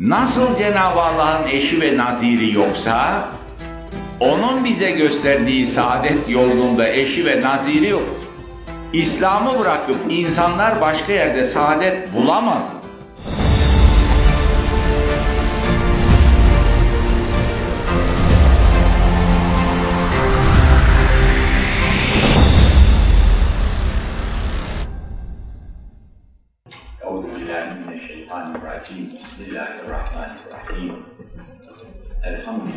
[0.00, 3.28] Nasıl Cenab-ı Allah'ın eşi ve naziri yoksa,
[4.20, 8.08] onun bize gösterdiği saadet yolunda eşi ve naziri yok.
[8.92, 12.75] İslam'ı bırakıp insanlar başka yerde saadet bulamaz.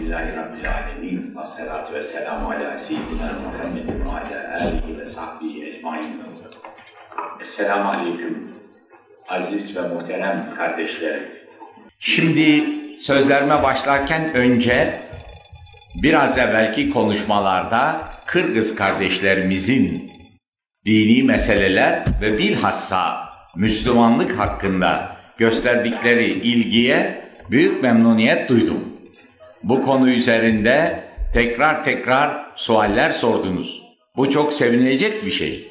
[0.09, 1.35] Elhamdülillahi Rabbil alemin.
[1.35, 6.21] Ve salatu ve selamu ala seyyidina Muhammedin ve ala alihi ve sahbihi ecmain.
[7.41, 8.51] Esselamu aleyküm.
[9.27, 11.23] Aziz ve muhterem kardeşlerim.
[11.99, 12.63] Şimdi
[13.01, 15.01] sözlerime başlarken önce
[16.03, 20.11] biraz evvelki konuşmalarda Kırgız kardeşlerimizin
[20.85, 27.21] dini meseleler ve bilhassa Müslümanlık hakkında gösterdikleri ilgiye
[27.51, 28.88] büyük memnuniyet duydum.
[29.63, 33.81] Bu konu üzerinde tekrar tekrar sualler sordunuz.
[34.15, 35.67] Bu çok sevinilecek bir şey.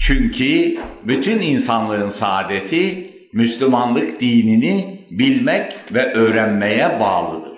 [0.00, 7.52] Çünkü bütün insanlığın saadeti Müslümanlık dinini bilmek ve öğrenmeye bağlıdır.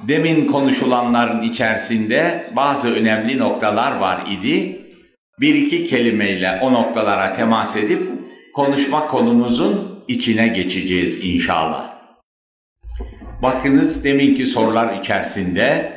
[0.00, 4.80] Demin konuşulanların içerisinde bazı önemli noktalar var idi.
[5.40, 8.02] Bir iki kelimeyle o noktalara temas edip
[8.54, 11.93] konuşma konumuzun içine geçeceğiz inşallah.
[13.42, 15.92] Bakınız deminki sorular içerisinde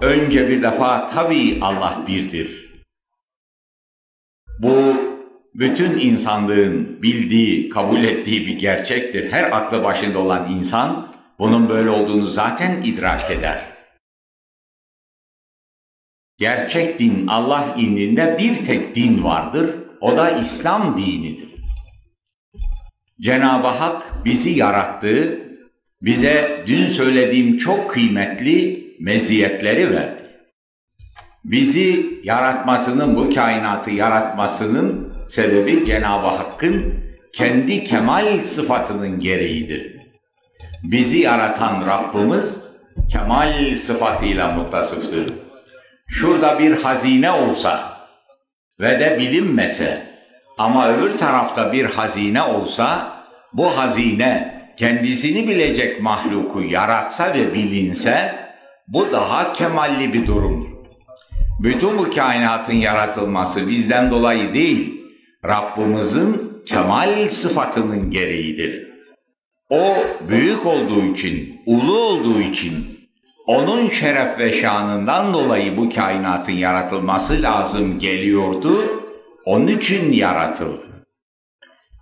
[0.00, 2.66] önce bir defa tabii Allah birdir.
[4.58, 4.96] Bu
[5.54, 9.32] bütün insanlığın bildiği, kabul ettiği bir gerçektir.
[9.32, 13.64] Her aklı başında olan insan bunun böyle olduğunu zaten idrak eder.
[16.38, 19.76] Gerçek din Allah indinde bir tek din vardır.
[20.00, 21.48] O da İslam dinidir.
[23.20, 25.40] Cenab-ı Hak bizi yarattı,
[26.02, 30.22] bize dün söylediğim çok kıymetli meziyetleri verdi.
[31.44, 36.94] Bizi yaratmasının, bu kainatı yaratmasının sebebi Cenab-ı Hakk'ın
[37.32, 39.96] kendi kemal sıfatının gereğidir.
[40.82, 42.62] Bizi yaratan Rabbimiz
[43.12, 45.32] kemal sıfatıyla muttasıftır.
[46.08, 47.96] Şurada bir hazine olsa
[48.80, 50.02] ve de bilinmese
[50.58, 53.12] ama öbür tarafta bir hazine olsa
[53.52, 58.34] bu hazine kendisini bilecek mahluku yaratsa ve bilinse
[58.88, 60.76] bu daha kemalli bir durumdur.
[61.62, 65.02] Bütün bu kainatın yaratılması bizden dolayı değil,
[65.44, 68.86] Rabbimizin kemal sıfatının gereğidir.
[69.70, 69.94] O
[70.28, 73.00] büyük olduğu için, ulu olduğu için,
[73.46, 79.02] onun şeref ve şanından dolayı bu kainatın yaratılması lazım geliyordu,
[79.44, 80.85] onun için yaratıldı.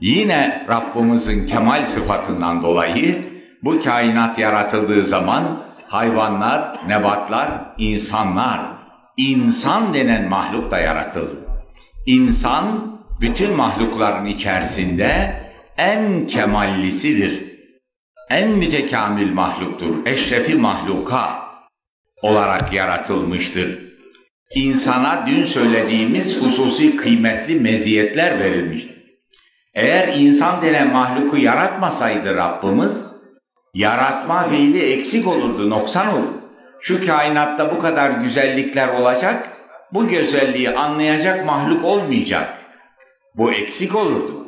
[0.01, 3.25] Yine Rabbimizin kemal sıfatından dolayı
[3.63, 5.43] bu kainat yaratıldığı zaman
[5.89, 8.61] hayvanlar, nebatlar, insanlar,
[9.17, 11.37] insan denen mahluk da yaratıldı.
[12.07, 15.43] İnsan bütün mahlukların içerisinde
[15.79, 17.55] en kemallisidir.
[18.31, 21.45] En mütekamil mahluktur, eşrefi mahluka
[22.23, 23.79] olarak yaratılmıştır.
[24.55, 29.04] İnsana dün söylediğimiz hususi kıymetli meziyetler verilmiştir.
[29.75, 33.05] Eğer insan denen mahluku yaratmasaydı Rabbimiz,
[33.75, 36.29] yaratma fiili eksik olurdu, noksan olur.
[36.81, 39.49] Şu kainatta bu kadar güzellikler olacak,
[39.93, 42.59] bu güzelliği anlayacak mahluk olmayacak.
[43.37, 44.47] Bu eksik olurdu.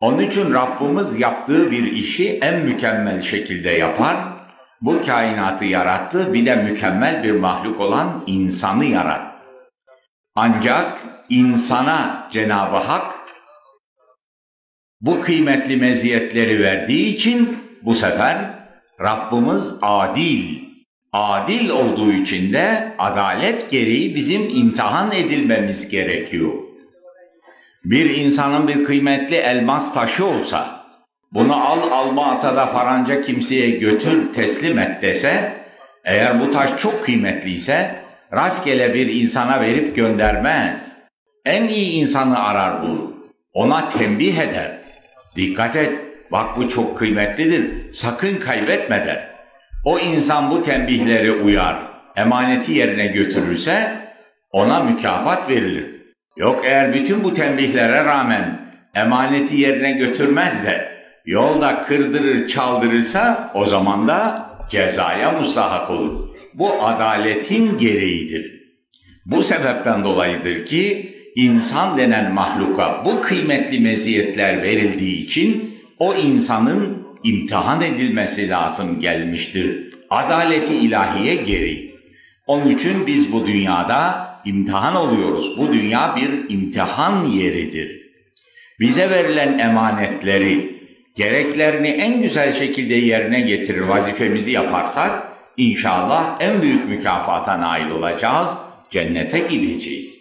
[0.00, 4.16] Onun için Rabbimiz yaptığı bir işi en mükemmel şekilde yapar.
[4.80, 9.22] Bu kainatı yarattı, bir de mükemmel bir mahluk olan insanı yarat.
[10.34, 13.19] Ancak insana Cenab-ı Hak
[15.00, 18.36] bu kıymetli meziyetleri verdiği için bu sefer
[19.00, 20.70] Rabbimiz adil.
[21.12, 26.52] Adil olduğu için de adalet gereği bizim imtihan edilmemiz gerekiyor.
[27.84, 30.86] Bir insanın bir kıymetli elmas taşı olsa,
[31.32, 35.52] bunu al alma atada faranca kimseye götür teslim et dese,
[36.04, 37.94] eğer bu taş çok kıymetliyse
[38.32, 40.80] rastgele bir insana verip göndermez.
[41.44, 43.10] En iyi insanı arar bulur.
[43.52, 44.79] Ona tembih eder.
[45.36, 45.92] Dikkat et,
[46.32, 49.30] bak bu çok kıymetlidir, sakın kaybetme der.
[49.84, 51.76] O insan bu tembihleri uyar,
[52.16, 53.92] emaneti yerine götürürse
[54.52, 55.86] ona mükafat verilir.
[56.36, 58.60] Yok eğer bütün bu tembihlere rağmen
[58.94, 66.28] emaneti yerine götürmez de yolda kırdırır çaldırırsa o zaman da cezaya mustahak olur.
[66.54, 68.60] Bu adaletin gereğidir.
[69.26, 77.82] Bu sebepten dolayıdır ki insan denen mahluka bu kıymetli meziyetler verildiği için o insanın imtihan
[77.82, 79.94] edilmesi lazım gelmiştir.
[80.10, 81.94] Adaleti ilahiye geri.
[82.46, 85.58] Onun için biz bu dünyada imtihan oluyoruz.
[85.58, 88.00] Bu dünya bir imtihan yeridir.
[88.80, 90.80] Bize verilen emanetleri,
[91.16, 95.22] gereklerini en güzel şekilde yerine getirir, vazifemizi yaparsak
[95.56, 98.48] inşallah en büyük mükafata nail olacağız,
[98.90, 100.19] cennete gideceğiz.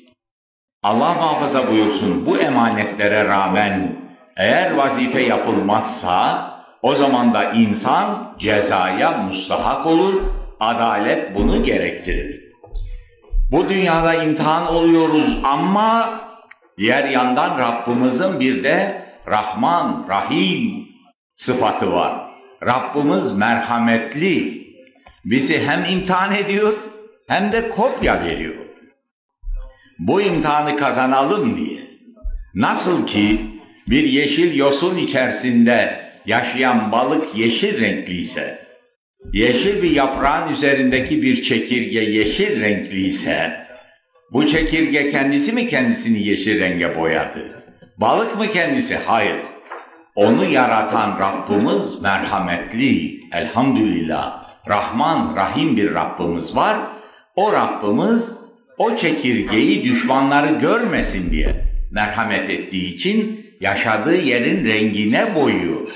[0.83, 3.95] Allah muhafaza buyursun bu emanetlere rağmen
[4.37, 6.49] eğer vazife yapılmazsa
[6.81, 10.13] o zaman da insan cezaya mustahak olur,
[10.59, 12.43] adalet bunu gerektirir.
[13.51, 16.09] Bu dünyada imtihan oluyoruz ama
[16.77, 20.87] diğer yandan Rabbimizin bir de Rahman, Rahim
[21.35, 22.13] sıfatı var.
[22.65, 24.59] Rabbimiz merhametli.
[25.25, 26.73] Bizi hem imtihan ediyor
[27.27, 28.68] hem de kopya veriyor.
[29.99, 31.79] Bu imtihanı kazanalım diye.
[32.55, 33.41] Nasıl ki
[33.89, 38.59] bir yeşil yosun içerisinde yaşayan balık yeşil renkliyse,
[39.33, 43.51] yeşil bir yaprağın üzerindeki bir çekirge yeşil renkliyse,
[44.33, 47.63] bu çekirge kendisi mi kendisini yeşil renge boyadı?
[47.97, 48.95] Balık mı kendisi?
[48.95, 49.35] Hayır.
[50.15, 54.49] Onu yaratan Rabbimiz merhametli, elhamdülillah.
[54.67, 56.77] Rahman, Rahim bir Rabbimiz var.
[57.35, 58.38] O Rabbimiz
[58.79, 61.55] o çekirgeyi düşmanları görmesin diye
[61.91, 65.87] merhamet ettiği için yaşadığı yerin rengine boyuyor.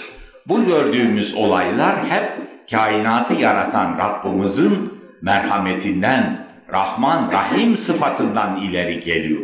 [0.48, 2.24] Bu gördüğümüz olaylar hep
[2.72, 9.42] kainatı yaratan Rabbimizin merhametinden, Rahman, Rahim sıfatından ileri geliyor.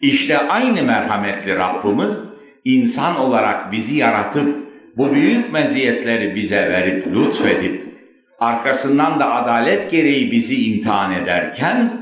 [0.00, 2.20] İşte aynı merhametli Rabbimiz
[2.64, 4.56] insan olarak bizi yaratıp
[4.96, 7.90] bu büyük meziyetleri bize verip lütfedip
[8.38, 11.99] arkasından da adalet gereği bizi imtihan ederken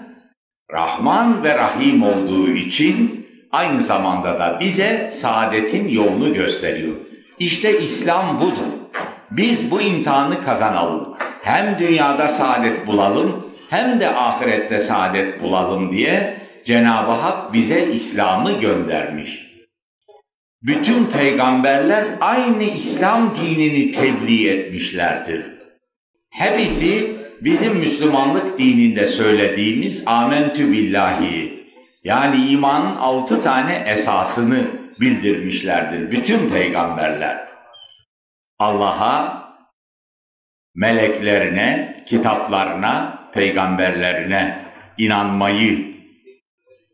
[0.73, 6.97] Rahman ve Rahim olduğu için aynı zamanda da bize saadetin yolunu gösteriyor.
[7.39, 8.73] İşte İslam budur.
[9.31, 11.17] Biz bu imtihanı kazanalım.
[11.43, 19.49] Hem dünyada saadet bulalım hem de ahirette saadet bulalım diye Cenab-ı Hak bize İslam'ı göndermiş.
[20.63, 25.47] Bütün peygamberler aynı İslam dinini tebliğ etmişlerdir.
[26.31, 31.65] Hepsi bizim Müslümanlık dininde söylediğimiz amentü billahi
[32.05, 34.61] yani imanın altı tane esasını
[35.01, 37.49] bildirmişlerdir bütün peygamberler.
[38.59, 39.49] Allah'a,
[40.75, 44.59] meleklerine, kitaplarına, peygamberlerine
[44.99, 45.95] inanmayı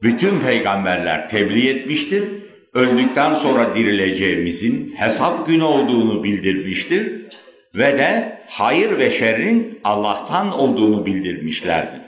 [0.02, 2.24] bütün peygamberler tebliğ etmiştir.
[2.72, 7.24] Öldükten sonra dirileceğimizin hesap günü olduğunu bildirmiştir
[7.74, 12.00] ve de hayır ve şerrin Allah'tan olduğunu bildirmişlerdir.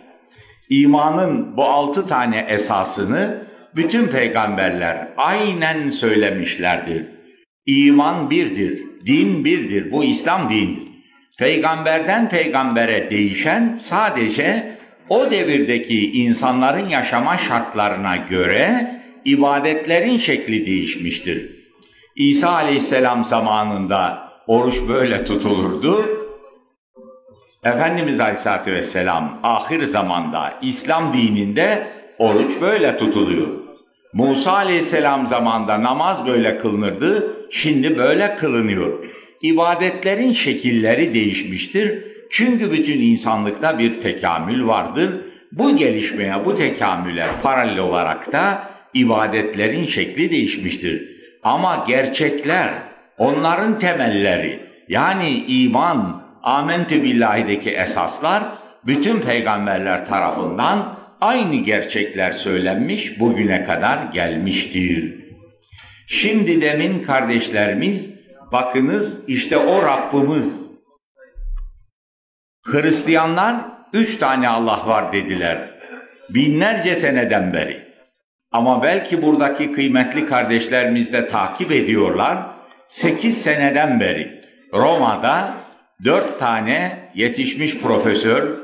[0.71, 3.47] İmanın bu altı tane esasını
[3.77, 7.07] bütün peygamberler aynen söylemişlerdir.
[7.67, 10.87] İman birdir, din birdir, bu İslam dinidir.
[11.39, 14.77] Peygamberden peygambere değişen sadece
[15.09, 18.93] o devirdeki insanların yaşama şartlarına göre
[19.25, 21.51] ibadetlerin şekli değişmiştir.
[22.17, 26.05] İsa aleyhisselam zamanında oruç böyle tutulurdu.
[27.65, 31.87] Efendimiz aleyhissalatü vesselam ahir zamanda İslam dininde
[32.19, 33.49] oruç böyle tutuluyor.
[34.13, 39.05] Musa aleyhisselam zamanında namaz böyle kılınırdı, şimdi böyle kılınıyor.
[39.43, 42.05] İbadetlerin şekilleri değişmiştir.
[42.31, 45.11] Çünkü bütün insanlıkta bir tekamül vardır.
[45.53, 51.17] Bu gelişmeye, bu tekamüle paralel olarak da ibadetlerin şekli değişmiştir.
[51.43, 52.71] Ama gerçekler,
[53.19, 58.45] onların temelleri, yani iman, amentü billahideki esaslar
[58.87, 65.15] bütün peygamberler tarafından aynı gerçekler söylenmiş bugüne kadar gelmiştir.
[66.07, 68.11] Şimdi demin kardeşlerimiz
[68.53, 70.67] bakınız işte o Rabbimiz.
[72.67, 73.57] Hristiyanlar
[73.93, 75.59] üç tane Allah var dediler.
[76.31, 77.87] Binlerce seneden beri.
[78.53, 82.56] Ama belki buradaki kıymetli kardeşlerimiz de takip ediyorlar.
[82.89, 85.55] Sekiz seneden beri Roma'da
[86.05, 88.59] dört tane yetişmiş profesör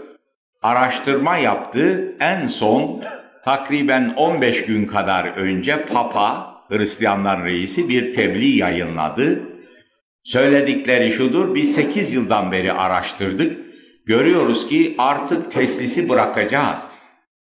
[0.63, 2.15] araştırma yaptı.
[2.21, 3.03] En son
[3.45, 9.41] takriben 15 gün kadar önce Papa, Hristiyanlar reisi bir tebliğ yayınladı.
[10.25, 13.59] Söyledikleri şudur, biz 8 yıldan beri araştırdık.
[14.07, 16.81] Görüyoruz ki artık teslisi bırakacağız.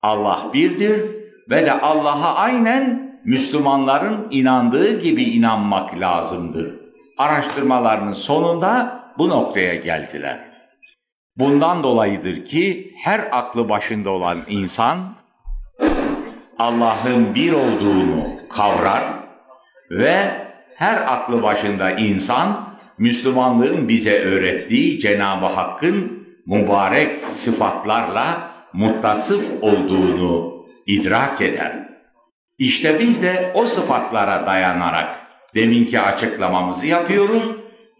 [0.02, 1.00] Allah birdir
[1.50, 6.74] ve de Allah'a aynen Müslümanların inandığı gibi inanmak lazımdır.
[7.18, 10.38] Araştırmalarının sonunda bu noktaya geldiler.
[11.36, 14.98] Bundan dolayıdır ki her aklı başında olan insan
[16.58, 19.02] Allah'ın bir olduğunu kavrar
[19.90, 20.30] ve
[20.74, 22.56] her aklı başında insan
[22.98, 31.95] Müslümanlığın bize öğrettiği Cenab-ı Hakk'ın mübarek sıfatlarla muttasıf olduğunu idrak eder.
[32.58, 35.08] İşte biz de o sıfatlara dayanarak
[35.54, 37.42] deminki açıklamamızı yapıyoruz.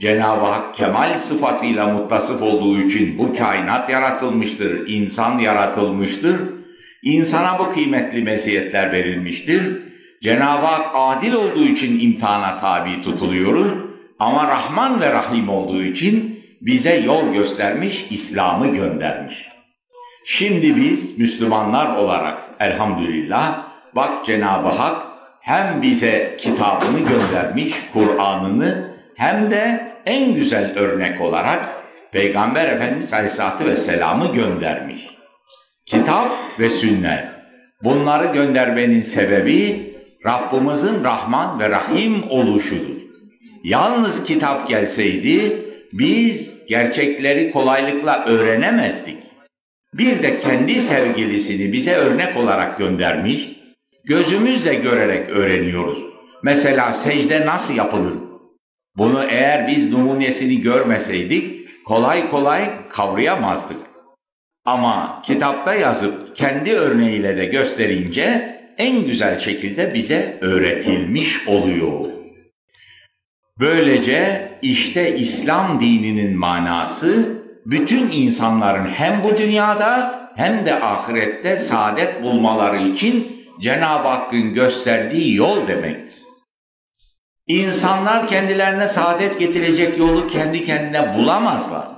[0.01, 6.41] Cenab-ı Hak kemal sıfatıyla muttasıf olduğu için bu kainat yaratılmıştır, insan yaratılmıştır.
[7.03, 9.63] İnsana bu kıymetli meziyetler verilmiştir.
[10.23, 13.73] Cenab-ı Hak adil olduğu için imtihana tabi tutuluyoruz.
[14.19, 19.49] Ama Rahman ve Rahim olduğu için bize yol göstermiş, İslam'ı göndermiş.
[20.27, 23.66] Şimdi biz Müslümanlar olarak elhamdülillah
[23.97, 25.03] bak Cenab-ı Hak
[25.41, 31.65] hem bize kitabını göndermiş, Kur'an'ını hem de en güzel örnek olarak
[32.13, 35.01] Peygamber Efendimiz Aleyhisselatü Vesselam'ı göndermiş.
[35.87, 37.25] Kitap ve sünnet.
[37.85, 39.95] Bunları göndermenin sebebi
[40.27, 42.97] Rabbimizin Rahman ve Rahim oluşudur.
[43.65, 49.17] Yalnız kitap gelseydi biz gerçekleri kolaylıkla öğrenemezdik.
[49.95, 53.56] Bir de kendi sevgilisini bize örnek olarak göndermiş,
[54.07, 55.99] gözümüzle görerek öğreniyoruz.
[56.43, 58.15] Mesela secde nasıl yapılır?
[58.97, 63.77] Bunu eğer biz numunesini görmeseydik kolay kolay kavrayamazdık.
[64.65, 72.01] Ama kitapta yazıp kendi örneğiyle de gösterince en güzel şekilde bize öğretilmiş oluyor.
[73.61, 82.77] Böylece işte İslam dininin manası bütün insanların hem bu dünyada hem de ahirette saadet bulmaları
[82.77, 86.15] için Cenab-ı Hakk'ın gösterdiği yol demektir.
[87.47, 91.89] İnsanlar kendilerine saadet getirecek yolu kendi kendine bulamazlar.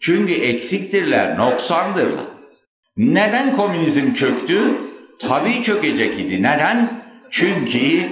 [0.00, 2.24] Çünkü eksiktirler, noksandırlar.
[2.96, 4.60] Neden komünizm çöktü?
[5.18, 6.42] Tabii çökecek idi.
[6.42, 7.02] Neden?
[7.30, 8.08] Çünkü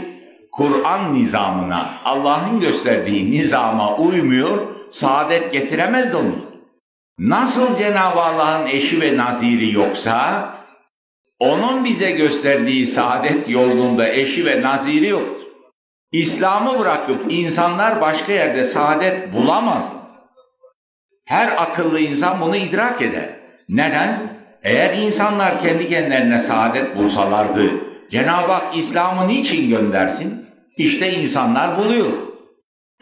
[0.52, 4.58] Kur'an nizamına, Allah'ın gösterdiği nizama uymuyor,
[4.90, 6.36] saadet getiremez onu.
[7.18, 10.54] Nasıl Cenab-ı Allah'ın eşi ve naziri yoksa,
[11.44, 15.44] onun bize gösterdiği saadet yolunda eşi ve naziri yoktur.
[16.12, 20.04] İslam'ı bırakıp insanlar başka yerde saadet bulamazlar.
[21.24, 23.28] Her akıllı insan bunu idrak eder.
[23.68, 24.34] Neden?
[24.62, 27.70] Eğer insanlar kendi kendilerine saadet bulsalardı,
[28.10, 30.46] Cenab-ı Hak İslam'ı niçin göndersin?
[30.76, 32.12] İşte insanlar buluyor.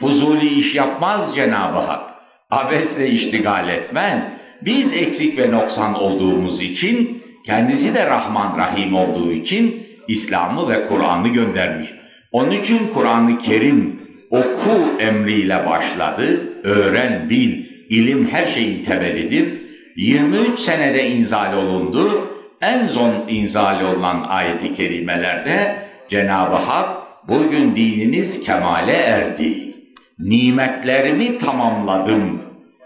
[0.00, 2.10] Fuzuli iş yapmaz Cenab-ı Hak.
[2.50, 4.38] Abesle iştigal etmen.
[4.62, 11.28] Biz eksik ve noksan olduğumuz için, kendisi de Rahman Rahim olduğu için İslam'ı ve Kur'an'ı
[11.28, 11.88] göndermiş.
[12.32, 16.40] Onun için Kur'an-ı Kerim oku emriyle başladı.
[16.64, 19.48] Öğren, bil, ilim her şeyin temelidir.
[19.96, 22.28] 23 senede inzal olundu.
[22.60, 25.76] En son inzal olan ayeti kerimelerde
[26.08, 26.88] Cenab-ı Hak
[27.28, 29.74] bugün dininiz kemale erdi.
[30.18, 32.41] Nimetlerimi tamamladım.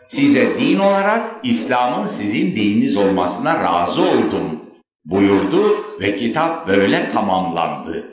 [0.08, 4.62] Size din olarak İslam'ın sizin dininiz olmasına razı oldum
[5.04, 8.04] buyurdu ve kitap böyle tamamlandı.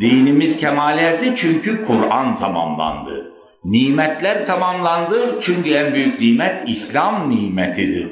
[0.00, 3.32] Dinimiz kemale erdi çünkü Kur'an tamamlandı.
[3.64, 8.08] Nimetler tamamlandı çünkü en büyük nimet İslam nimetidir.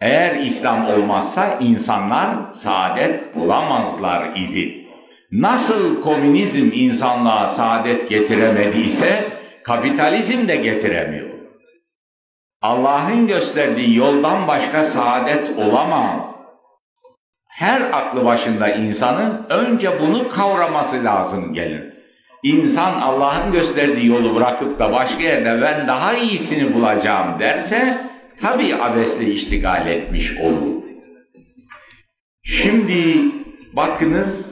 [0.00, 4.86] Eğer İslam olmazsa insanlar saadet bulamazlar idi.
[5.32, 9.24] Nasıl komünizm insanlığa saadet getiremediyse
[9.64, 11.21] kapitalizm de getiremiyor.
[12.62, 16.20] Allah'ın gösterdiği yoldan başka saadet olamaz.
[17.48, 21.92] Her aklı başında insanın önce bunu kavraması lazım gelir.
[22.42, 27.98] İnsan Allah'ın gösterdiği yolu bırakıp da başka yerde ben daha iyisini bulacağım derse
[28.40, 30.82] tabi abesle iştigal etmiş olur.
[32.42, 33.16] Şimdi
[33.72, 34.51] bakınız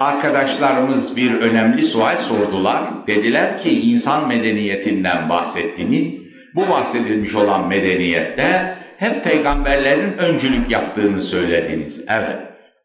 [0.00, 2.82] arkadaşlarımız bir önemli sual sordular.
[3.06, 6.14] Dediler ki insan medeniyetinden bahsettiniz.
[6.54, 12.00] Bu bahsedilmiş olan medeniyette hep peygamberlerin öncülük yaptığını söylediniz.
[12.08, 12.38] Evet,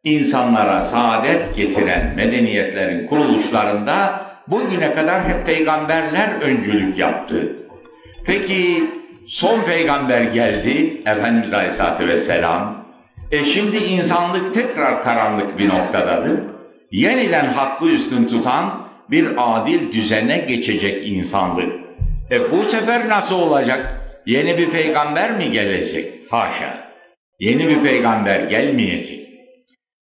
[0.03, 7.55] insanlara saadet getiren medeniyetlerin kuruluşlarında bugüne kadar hep peygamberler öncülük yaptı.
[8.25, 8.83] Peki
[9.27, 12.87] son peygamber geldi, Efendimiz Aleyhisselatü Vesselam.
[13.31, 16.56] E şimdi insanlık tekrar karanlık bir noktadadır.
[16.91, 21.73] Yeniden hakkı üstün tutan bir adil düzene geçecek insanlık.
[22.31, 24.01] E bu sefer nasıl olacak?
[24.25, 26.31] Yeni bir peygamber mi gelecek?
[26.31, 26.91] Haşa.
[27.39, 29.29] Yeni bir peygamber gelmeyecek.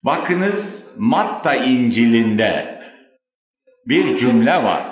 [0.02, 2.80] Bakınız Matta İncil'inde
[3.86, 4.82] bir cümle var.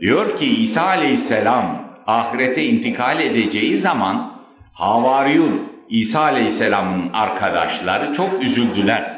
[0.00, 9.17] Diyor ki İsa Aleyhisselam ahirete intikal edeceği zaman Havaryun İsa Aleyhisselam'ın arkadaşları çok üzüldüler.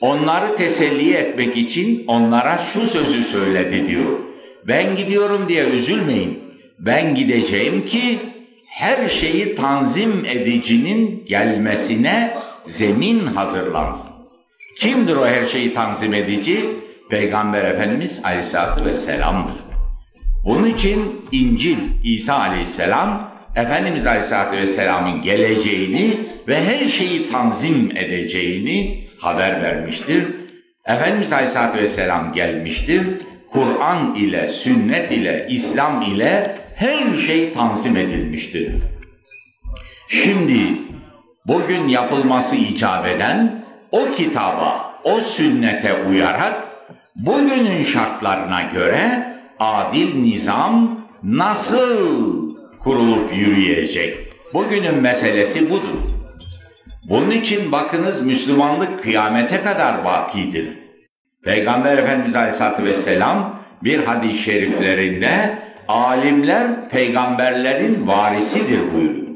[0.00, 4.18] Onları teselli etmek için onlara şu sözü söyledi diyor.
[4.68, 6.38] Ben gidiyorum diye üzülmeyin.
[6.78, 8.18] Ben gideceğim ki
[8.66, 12.34] her şeyi tanzim edicinin gelmesine
[12.66, 14.10] zemin hazırlansın.
[14.76, 16.60] Kimdir o her şeyi tanzim edici?
[17.10, 19.56] Peygamber Efendimiz Aleyhisselatü Vesselam'dır.
[20.44, 26.16] Bunun için İncil, İsa Aleyhisselam, Efendimiz Aleyhisselatü Vesselam'ın geleceğini
[26.48, 30.24] ve her şeyi tanzim edeceğini haber vermiştir.
[30.86, 33.06] Efendimiz Aleyhisselatü Vesselam gelmiştir.
[33.52, 38.72] Kur'an ile, sünnet ile, İslam ile her şey tanzim edilmiştir.
[40.08, 40.60] Şimdi
[41.46, 46.54] bugün yapılması icap eden o kitaba, o sünnete uyarak
[47.16, 49.26] bugünün şartlarına göre
[49.58, 54.16] adil nizam nasıl kurulup yürüyecek?
[54.54, 56.19] Bugünün meselesi budur.
[57.10, 60.68] Bunun için bakınız Müslümanlık kıyamete kadar bakidir.
[61.44, 69.26] Peygamber Efendimiz Aleyhisselatü Vesselam bir hadis-i şeriflerinde alimler peygamberlerin varisidir buyuruyor.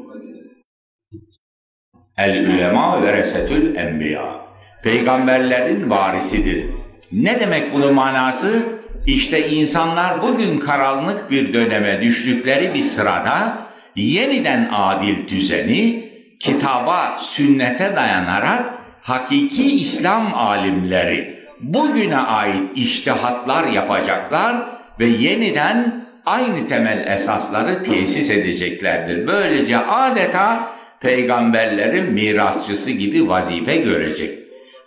[2.18, 4.40] El ulema ve resetül enbiya.
[4.82, 6.66] Peygamberlerin varisidir.
[7.12, 8.62] Ne demek bunun manası?
[9.06, 13.58] İşte insanlar bugün karanlık bir döneme düştükleri bir sırada
[13.96, 16.03] yeniden adil düzeni
[16.44, 18.62] kitaba, sünnete dayanarak
[19.02, 24.56] hakiki İslam alimleri bugüne ait iştihatlar yapacaklar
[25.00, 29.26] ve yeniden aynı temel esasları tesis edeceklerdir.
[29.26, 30.60] Böylece adeta
[31.00, 34.38] peygamberlerin mirasçısı gibi vazife görecek.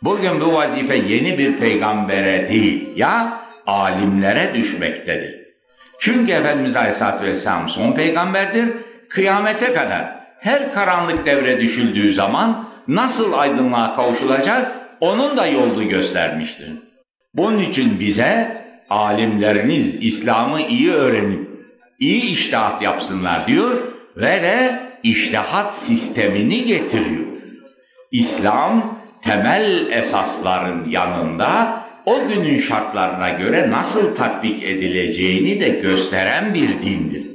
[0.01, 5.35] Bugün bu vazife yeni bir peygambere değil ya alimlere düşmektedir.
[5.99, 8.69] Çünkü Efendimiz Aleyhisselatü Vesselam son peygamberdir.
[9.09, 16.69] Kıyamete kadar her karanlık devre düşüldüğü zaman nasıl aydınlığa kavuşulacak onun da yolunu göstermiştir.
[17.33, 21.49] Bunun için bize alimleriniz İslam'ı iyi öğrenip
[21.99, 23.71] iyi iştahat yapsınlar diyor
[24.17, 27.27] ve de iştihat sistemini getiriyor.
[28.11, 37.27] İslam temel esasların yanında o günün şartlarına göre nasıl tatbik edileceğini de gösteren bir dindir.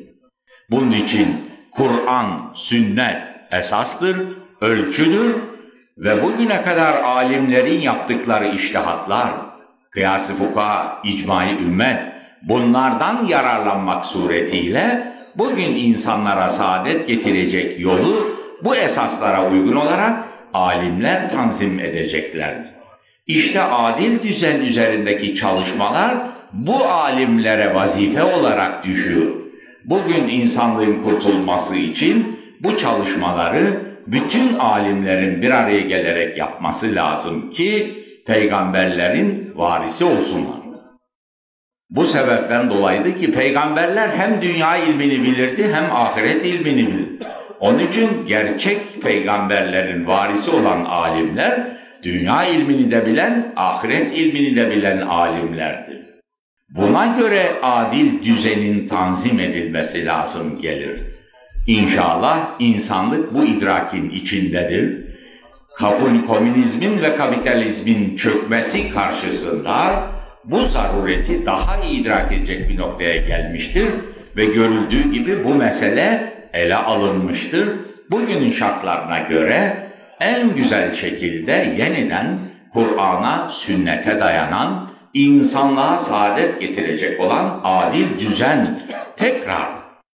[0.71, 1.37] Bunun için
[1.77, 4.17] Kur'an, sünnet esastır,
[4.61, 5.37] ölçüdür
[5.99, 9.31] ve bugüne kadar alimlerin yaptıkları iştihatlar,
[9.91, 11.99] kıyas-ı fuka, icmai ümmet,
[12.43, 22.71] bunlardan yararlanmak suretiyle bugün insanlara saadet getirecek yolu bu esaslara uygun olarak alimler tanzim edeceklerdir.
[23.27, 26.15] İşte adil düzen üzerindeki çalışmalar
[26.53, 29.42] bu alimlere vazife olarak düşüyor.
[29.85, 37.93] Bugün insanlığın kurtulması için bu çalışmaları bütün alimlerin bir araya gelerek yapması lazım ki
[38.27, 40.63] peygamberlerin varisi olsunlar.
[41.91, 47.27] Bu sebepten dolayıydı ki peygamberler hem dünya ilmini bilirdi hem ahiret ilmini bilirdi.
[47.61, 51.61] Onun için gerçek peygamberlerin varisi olan alimler
[52.03, 56.02] dünya ilmini de bilen, ahiret ilmini de bilen alimlerdir.
[56.75, 61.01] Buna göre adil düzenin tanzim edilmesi lazım gelir.
[61.67, 65.05] İnşallah insanlık bu idrakin içindedir.
[65.77, 70.03] Kabul komünizmin ve kapitalizmin çökmesi karşısında
[70.45, 73.89] bu zarureti daha iyi idrak edecek bir noktaya gelmiştir
[74.37, 77.69] ve görüldüğü gibi bu mesele ele alınmıştır.
[78.11, 79.77] Bugünün şartlarına göre
[80.21, 82.39] en güzel şekilde yeniden
[82.73, 88.81] Kur'an'a, sünnete dayanan, insanlığa saadet getirecek olan adil düzen
[89.17, 89.69] tekrar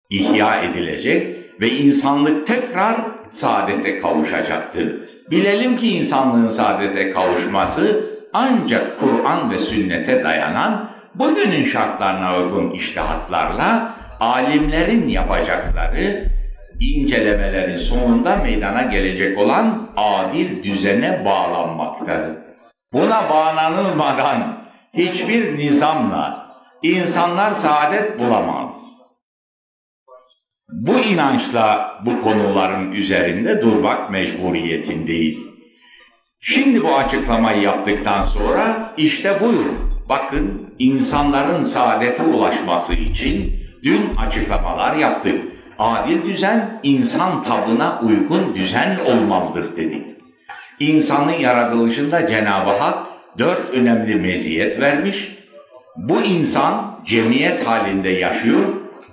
[0.09, 2.95] ihya edilecek ve insanlık tekrar
[3.31, 4.95] saadete kavuşacaktır.
[5.31, 15.07] Bilelim ki insanlığın saadete kavuşması ancak Kur'an ve sünnete dayanan bugünün şartlarına uygun iştihatlarla alimlerin
[15.07, 16.31] yapacakları
[16.79, 22.37] incelemelerin sonunda meydana gelecek olan adil düzene bağlanmaktadır.
[22.93, 24.56] Buna bağlanılmadan
[24.93, 26.47] hiçbir nizamla
[26.83, 28.71] insanlar saadet bulamaz.
[30.69, 35.37] Bu inançla bu konuların üzerinde durmak mecburiyetindeyiz.
[36.39, 39.77] Şimdi bu açıklamayı yaptıktan sonra işte buyurun.
[40.09, 45.41] Bakın insanların saadete ulaşması için dün açıklamalar yaptık.
[45.79, 50.05] Adil düzen insan tabına uygun düzen olmalıdır dedik.
[50.79, 55.37] İnsanın yaratılışında Cenab-ı Hak dört önemli meziyet vermiş.
[55.95, 58.63] Bu insan cemiyet halinde yaşıyor.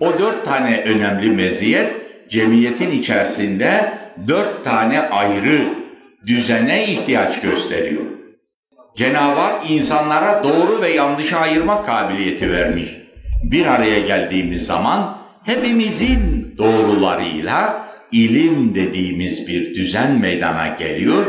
[0.01, 1.93] O dört tane önemli meziyet
[2.31, 3.93] cemiyetin içerisinde
[4.29, 5.61] dört tane ayrı
[6.27, 8.03] düzene ihtiyaç gösteriyor.
[8.97, 12.91] Cenab-ı Hak insanlara doğru ve yanlışı ayırma kabiliyeti vermiş.
[13.43, 21.25] Bir araya geldiğimiz zaman hepimizin doğrularıyla ilim dediğimiz bir düzen meydana geliyor.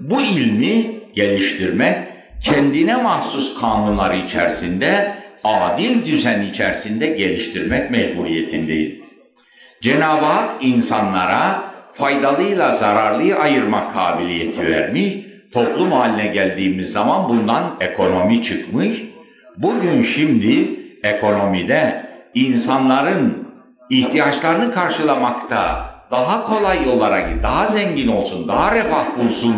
[0.00, 1.98] Bu ilmi geliştirmek
[2.40, 5.12] kendine mahsus kanunlar içerisinde
[5.44, 9.00] adil düzen içerisinde geliştirmek mecburiyetindeyiz.
[9.80, 11.62] Cenab-ı Hak insanlara
[11.94, 15.14] faydalıyla zararlıyı ayırmak kabiliyeti vermiş.
[15.52, 19.02] Toplum haline geldiğimiz zaman bundan ekonomi çıkmış.
[19.56, 23.48] Bugün şimdi ekonomide insanların
[23.90, 29.54] ihtiyaçlarını karşılamakta daha kolay olarak daha zengin olsun, daha refah bulsun.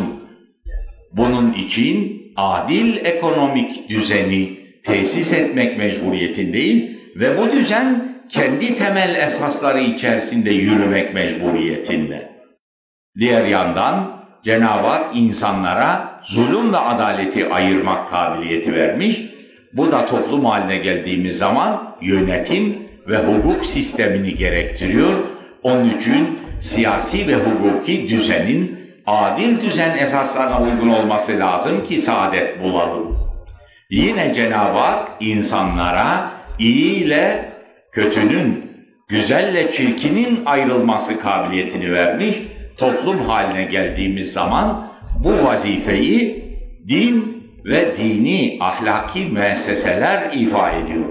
[1.12, 10.50] Bunun için adil ekonomik düzeni tesis etmek mecburiyetindeyiz ve bu düzen kendi temel esasları içerisinde
[10.50, 12.32] yürümek mecburiyetinde.
[13.18, 19.20] Diğer yandan Cenab-ı Hak insanlara zulüm ve adaleti ayırmak kabiliyeti vermiş.
[19.72, 25.12] Bu da toplum haline geldiğimiz zaman yönetim ve hukuk sistemini gerektiriyor.
[25.62, 33.18] Onun için siyasi ve hukuki düzenin adil düzen esaslarına uygun olması lazım ki saadet bulalım.
[33.90, 37.52] Yine Cenab-ı Hak insanlara iyi ile
[37.92, 38.72] kötünün,
[39.08, 42.36] güzelle çirkinin ayrılması kabiliyetini vermiş.
[42.76, 44.88] Toplum haline geldiğimiz zaman
[45.24, 46.44] bu vazifeyi
[46.88, 51.08] din ve dini ahlaki müesseseler ifa ediyor.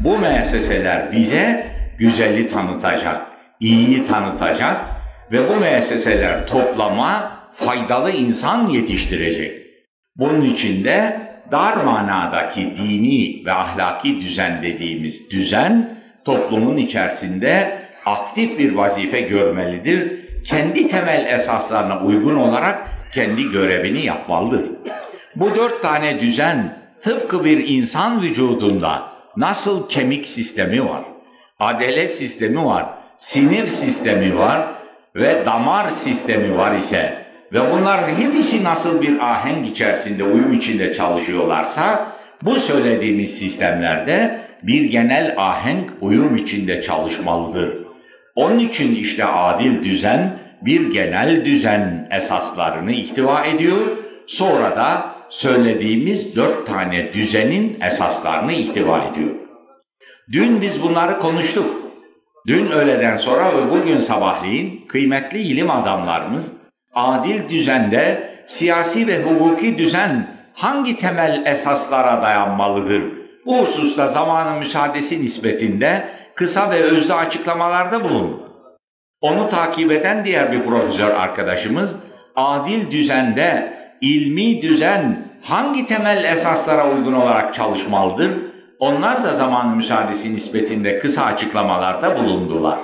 [0.00, 1.66] Bu müesseseler bize
[1.98, 3.26] güzeli tanıtacak,
[3.60, 4.95] iyiyi tanıtacak
[5.32, 9.66] ve bu müesseseler toplama faydalı insan yetiştirecek.
[10.16, 11.20] Bunun için de
[11.52, 20.26] dar manadaki dini ve ahlaki düzen dediğimiz düzen toplumun içerisinde aktif bir vazife görmelidir.
[20.44, 24.70] Kendi temel esaslarına uygun olarak kendi görevini yapmalıdır.
[25.36, 29.02] Bu dört tane düzen tıpkı bir insan vücudunda
[29.36, 31.02] nasıl kemik sistemi var,
[31.58, 32.86] adele sistemi var,
[33.18, 34.75] sinir sistemi var
[35.16, 42.12] ve damar sistemi var ise ve bunlar hepsi nasıl bir ahenk içerisinde, uyum içinde çalışıyorlarsa
[42.42, 47.86] bu söylediğimiz sistemlerde bir genel ahenk uyum içinde çalışmalıdır.
[48.34, 53.78] Onun için işte adil düzen bir genel düzen esaslarını ihtiva ediyor.
[54.26, 59.30] Sonra da söylediğimiz dört tane düzenin esaslarını ihtiva ediyor.
[60.32, 61.85] Dün biz bunları konuştuk.
[62.46, 66.52] Dün öğleden sonra ve bugün sabahleyin kıymetli ilim adamlarımız
[66.94, 73.02] adil düzende siyasi ve hukuki düzen hangi temel esaslara dayanmalıdır?
[73.46, 78.52] Bu hususta zamanın müsaadesi nispetinde kısa ve özlü açıklamalarda bulundu.
[79.20, 81.94] Onu takip eden diğer bir profesör arkadaşımız
[82.36, 88.30] adil düzende ilmi düzen hangi temel esaslara uygun olarak çalışmalıdır?
[88.78, 92.78] Onlar da zamanın müsaadesi nispetinde kısa açıklamalarda bulundular.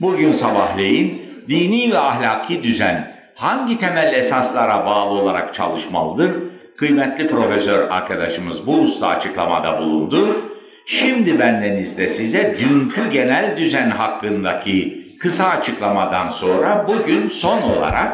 [0.00, 6.30] Bugün sabahleyin dini ve ahlaki düzen hangi temel esaslara bağlı olarak çalışmalıdır?
[6.76, 10.28] Kıymetli profesör arkadaşımız bu usta açıklamada bulundu.
[10.86, 18.12] Şimdi bendenizde size dünkü genel düzen hakkındaki kısa açıklamadan sonra bugün son olarak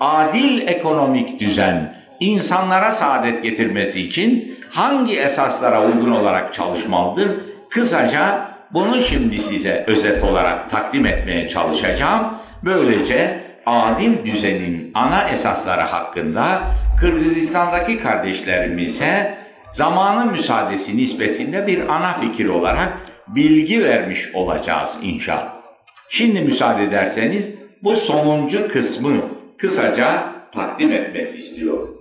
[0.00, 7.28] adil ekonomik düzen insanlara saadet getirmesi için hangi esaslara uygun olarak çalışmalıdır?
[7.70, 12.26] Kısaca bunu şimdi size özet olarak takdim etmeye çalışacağım.
[12.64, 16.60] Böylece adil düzenin ana esasları hakkında
[17.00, 19.34] Kırgızistan'daki kardeşlerimize
[19.72, 22.92] zamanın müsaadesi nispetinde bir ana fikir olarak
[23.28, 25.52] bilgi vermiş olacağız inşallah.
[26.08, 27.50] Şimdi müsaade ederseniz
[27.82, 29.12] bu sonuncu kısmı
[29.58, 30.22] kısaca
[30.54, 31.91] takdim etmek istiyorum.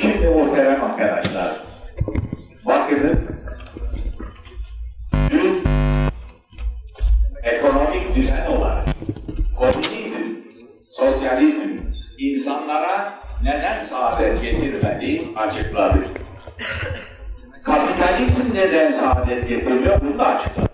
[0.00, 1.56] Şimdi muhterem arkadaşlar,
[2.66, 3.46] bakınız
[5.30, 5.64] dün
[7.42, 8.86] ekonomik düzen olarak
[9.58, 10.26] komünizm
[10.90, 11.68] sosyalizm
[12.18, 15.98] insanlara neden saadet getirmedi açıkladı.
[17.64, 20.68] Kapitalizm neden saadet getirmiyor bunu da açıkladı.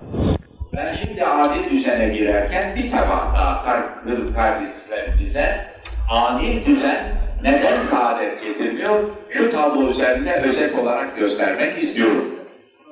[0.77, 3.65] Ben şimdi adil düzene girerken bir tabak daha
[4.35, 5.75] kardeşlerimize
[6.11, 7.05] adil düzen
[7.45, 9.05] neden saadet getirmiyor?
[9.31, 12.35] Şu tablo üzerinde özet olarak göstermek istiyorum.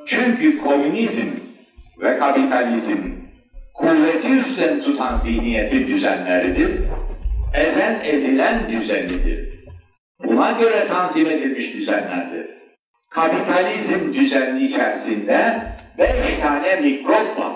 [0.06, 1.26] Çünkü komünizm
[2.02, 2.98] ve kapitalizm
[3.74, 6.70] kuvveti üstten tutan zihniyeti düzenleridir
[7.54, 9.52] ezen ezilen düzenidir.
[10.24, 12.46] Buna göre tanzim edilmiş düzenlerdir.
[13.10, 15.62] Kapitalizm düzeni içerisinde
[15.98, 17.52] beş tane mikrop var.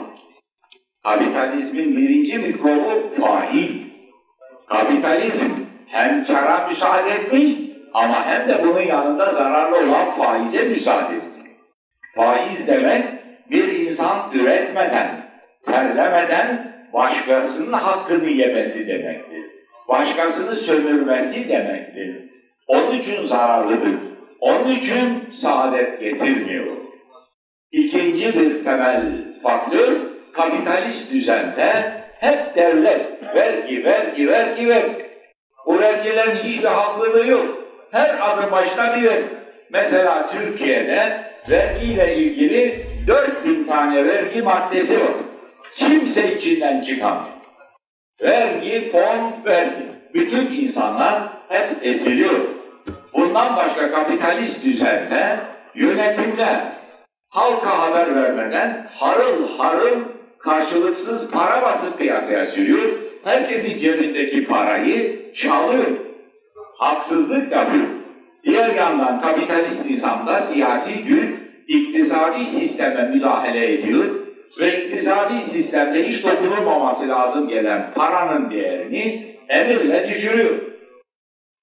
[1.02, 3.70] Kapitalizmin birinci mikrobu fail.
[4.68, 5.50] Kapitalizm
[5.96, 7.58] hem kara müsaade etmiyor
[7.94, 11.46] ama hem de bunun yanında zararlı olan faize müsaade ediyor.
[12.14, 13.04] Faiz demek
[13.50, 15.08] bir insan üretmeden,
[15.64, 19.44] terlemeden başkasının hakkını yemesi demektir.
[19.88, 22.22] Başkasını sömürmesi demektir.
[22.66, 23.94] Onun için zararlıdır.
[24.40, 26.76] Onun için saadet getirmiyor.
[27.72, 29.92] İkinci bir temel faktör,
[30.32, 31.72] kapitalist düzende
[32.20, 35.05] hep devlet vergi, vergi, vergi, vergi.
[35.66, 37.46] O vergilerin hiçbir haklılığı yok.
[37.90, 39.24] Her adım başına bir.
[39.70, 45.12] Mesela Türkiye'de vergiyle ilgili 4000 tane vergi maddesi var.
[45.76, 47.36] Kimse içinden çıkamıyor.
[48.22, 49.86] Vergi, fon, vergi.
[50.14, 52.40] Bütün insanlar hep eziliyor.
[53.14, 55.36] Bundan başka kapitalist düzende
[55.74, 56.60] yönetimler
[57.28, 60.00] halka haber vermeden harıl harıl
[60.38, 63.05] karşılıksız para basıp piyasaya sürüyor.
[63.26, 65.86] Herkesin cebindeki parayı çalıyor.
[66.78, 67.84] Haksızlık yapıyor.
[68.44, 71.24] Diğer yandan kapitalist nizamda siyasi güç
[71.68, 74.04] iktisadi sisteme müdahale ediyor
[74.60, 80.50] ve iktisadi sistemde hiç dokunulmaması lazım gelen paranın değerini emirle düşürüyor.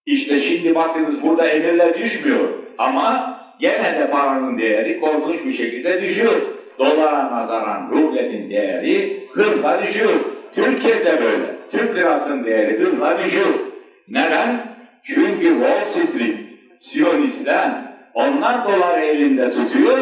[0.05, 6.33] İşte şimdi bakınız burada emirle düşmüyor ama gene de paranın değeri korkunç bir şekilde düşüyor.
[6.79, 10.13] Dolara nazaran rublenin değeri hızla düşüyor.
[10.55, 11.52] Türkiye'de böyle.
[11.73, 13.47] Türk lirasının değeri hızla düşüyor.
[14.07, 14.75] Neden?
[15.03, 16.37] Çünkü Wall Street,
[16.79, 17.71] Siyonistler,
[18.13, 19.97] onlar doları elinde tutuyor,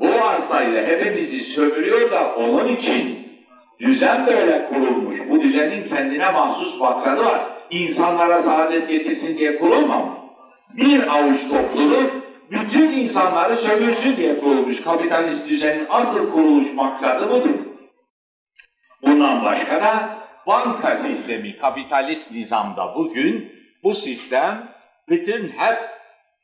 [0.00, 3.28] bu arsayla hepimizi sömürüyor da onun için
[3.80, 5.18] düzen böyle kurulmuş.
[5.30, 7.40] Bu düzenin kendine mahsus maksadı var.
[7.70, 10.18] İnsanlara saadet getirsin diye kurulmamış.
[10.76, 12.10] Bir avuç topluluk
[12.50, 14.80] bütün insanları sömürsün diye kurulmuş.
[14.80, 17.54] Kapitalist düzenin asıl kuruluş maksadı budur.
[19.02, 23.52] Bundan başka da banka sistemi kapitalist nizamda bugün
[23.82, 24.68] bu sistem
[25.08, 25.78] bütün hep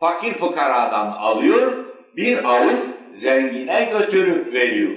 [0.01, 1.85] fakir fukaradan alıyor,
[2.17, 2.81] bir avuç
[3.15, 4.91] zengine götürüp veriyor.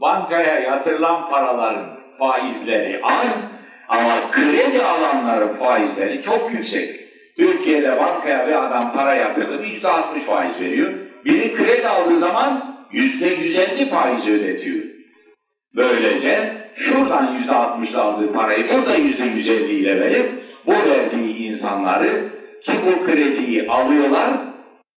[0.00, 3.26] Bankaya yatırılan paraların faizleri az
[3.88, 7.04] ama kredi alanların faizleri çok yüksek.
[7.36, 10.92] Türkiye'de bankaya bir adam para yatırdı, yüzde altmış faiz veriyor.
[11.24, 14.84] Biri kredi aldığı zaman yüzde yüz faiz ödetiyor.
[15.74, 22.28] Böylece şuradan yüzde altmışla aldığı parayı burada yüzde yüz elli ile verip bu verdiği insanları
[22.62, 24.30] ki bu krediyi alıyorlar,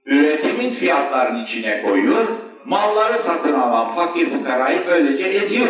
[0.07, 2.27] üretimin fiyatlarının içine koyuyor,
[2.65, 5.69] malları satın alan fakir fukarayı böylece eziyor.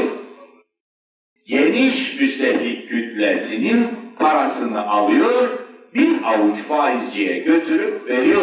[1.47, 3.89] Geniş müstehlik kütlesinin
[4.19, 5.49] parasını alıyor,
[5.95, 8.43] bir avuç faizciye götürüp veriyor.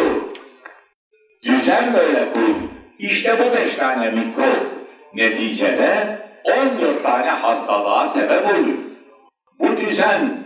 [1.42, 2.56] Düzen böyle kurulu.
[2.98, 4.56] İşte bu beş tane mikrop
[5.14, 8.78] neticede 14 tane hastalığa sebep oluyor.
[9.58, 10.44] Bu düzen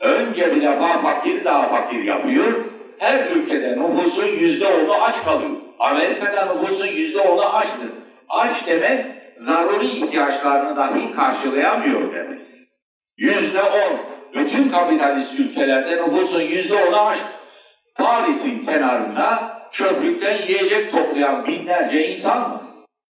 [0.00, 2.64] önce bir defa fakir daha fakir yapıyor.
[2.98, 5.50] Her ülkede nüfusun yüzde onu aç kalıyor.
[5.78, 7.88] Amerika'da nüfusun yüzde onu açtır.
[8.28, 12.40] Aç demek zaruri ihtiyaçlarını dahi karşılayamıyor demek.
[13.16, 14.18] Yüzde on.
[14.34, 17.18] Bütün kapitalist ülkelerde nüfusun yüzde onu aç.
[17.94, 22.60] Paris'in kenarında çöplükten yiyecek toplayan binlerce insan var.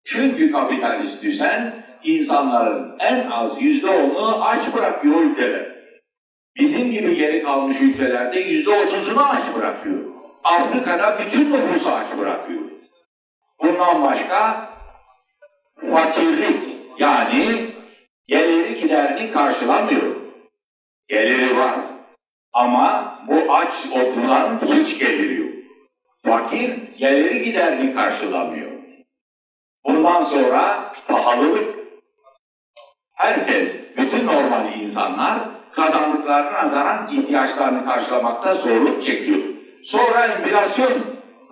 [0.05, 5.81] Çünkü kapitalist düzen insanların en az yüzde onu aç bırakıyor ülkeler.
[6.57, 10.05] Bizim gibi geri kalmış ülkelerde yüzde otuzunu aç bırakıyor.
[10.45, 12.61] Afrika'da bütün nüfusu aç bırakıyor.
[13.61, 14.69] Bundan başka
[15.93, 17.71] fakirlik yani
[18.27, 20.17] geliri giderini karşılamıyor.
[21.09, 21.75] Geliri var.
[22.53, 25.51] Ama bu aç oturan hiç geliri yok.
[26.25, 28.71] Fakir geliri giderini karşılamıyor.
[29.85, 31.80] Bundan sonra pahalılık.
[33.21, 35.39] Herkes, bütün normal insanlar
[35.73, 39.39] kazandıklarına nazaran ihtiyaçlarını karşılamakta zorluk çekiyor.
[39.85, 40.93] Sonra enflasyon,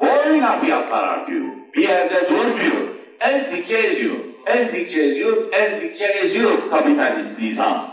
[0.01, 1.45] boyuna fiyatlar artıyor.
[1.75, 2.89] Bir yerde durmuyor.
[3.21, 4.15] Ezdikçe eziyor,
[4.47, 7.91] ezdikçe eziyor, ezdikçe eziyor kapitalist nizam.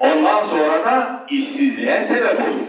[0.00, 2.66] Ondan sonra da işsizliğe sebep oluyor.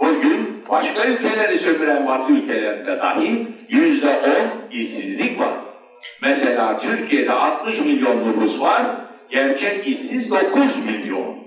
[0.00, 5.54] Bugün başka ülkeleri sömüren Batı ülkelerinde dahi yüzde on işsizlik var.
[6.22, 11.38] Mesela Türkiye'de 60 milyon nüfus var, gerçek işsiz 9 milyon.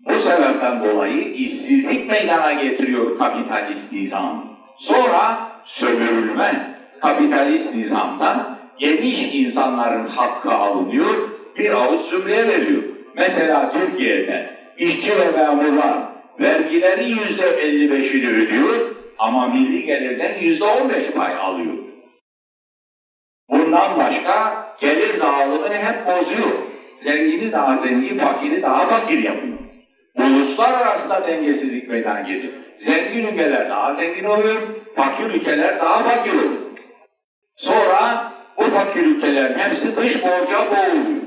[0.00, 4.48] Bu sebepten dolayı işsizlik meydana getiriyor kapitalist nizam.
[4.78, 11.14] Sonra sömürülme kapitalist nizamdan geniş insanların hakkı alınıyor,
[11.56, 12.82] bir avuç zümreye veriyor.
[13.14, 14.46] Mesela Türkiye'de
[14.78, 16.00] işçi ve memurlar
[16.40, 18.80] vergilerin yüzde 55'ini ödüyor
[19.18, 21.89] ama milli gelirden yüzde 15 pay alıyor.
[23.70, 26.50] Bundan başka gelir dağılımını hep bozuyor.
[26.98, 29.58] Zengini daha zengin, fakiri daha fakir yapıyor.
[30.18, 32.52] uluslararası da dengesizlik meydana geliyor.
[32.76, 34.62] Zengin ülkeler daha zengin oluyor,
[34.96, 36.60] fakir ülkeler daha fakir oluyor.
[37.56, 41.22] Sonra bu fakir ülkelerin hepsi dış borca boğuluyor.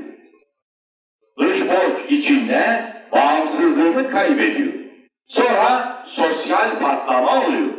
[1.39, 4.73] Dış borç içinde bağımsızlığını kaybediyor.
[5.27, 7.69] Sonra sosyal patlama oluyor.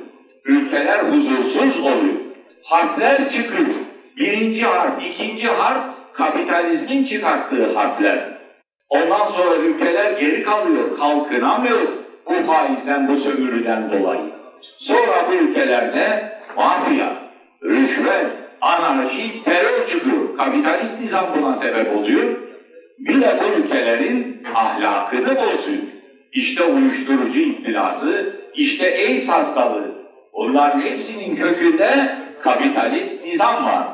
[0.44, 2.14] Ülkeler huzursuz oluyor.
[2.62, 3.84] Harpler çıkıyor.
[4.16, 8.35] Birinci harp, ikinci harp kapitalizmin çıkarttığı harpler.
[8.88, 11.79] Ondan sonra ülkeler geri kalıyor, kalkınamıyor
[12.27, 14.22] bu faizden, bu sömürüden dolayı.
[14.79, 17.16] Sonra bu ülkelerde mafya,
[17.62, 18.27] rüşvet,
[18.61, 20.37] anarşi, terör çıkıyor.
[20.37, 22.24] Kapitalist nizam buna sebep oluyor.
[22.98, 25.83] Bir de bu ülkelerin ahlakını bozuyor.
[26.33, 29.94] İşte uyuşturucu ihtilası, işte AIDS hastalığı.
[30.33, 33.93] Bunların hepsinin kökünde kapitalist nizam var.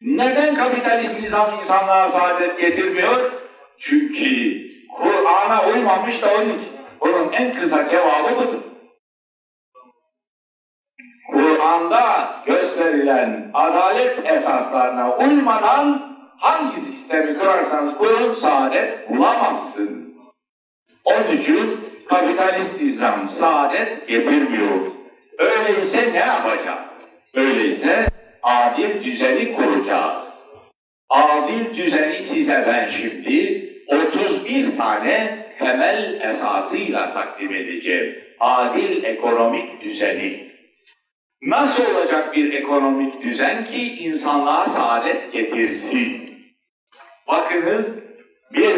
[0.00, 3.32] Neden kapitalist nizam insanlığa saadet getirmiyor?
[3.78, 4.58] Çünkü
[4.88, 8.62] Kur'an'a uymamış da onun Bunun en kısa cevabı budur.
[11.32, 20.14] Kur'an'da gösterilen adalet esaslarına uymadan hangi sistemi kurarsanız kurun saadet bulamazsın.
[21.04, 24.78] Onun için kapitalist nizam saadet getirmiyor.
[25.38, 26.88] Öyleyse ne yapacağız?
[27.34, 28.06] Öyleyse
[28.42, 30.22] adil düzeni kuracağız.
[31.08, 38.14] Adil düzeni size ben şimdi 31 tane temel esasıyla takdim edeceğim.
[38.40, 40.48] Adil ekonomik düzeni.
[41.42, 46.30] Nasıl olacak bir ekonomik düzen ki insanlığa saadet getirsin?
[47.28, 47.86] Bakınız
[48.52, 48.74] bir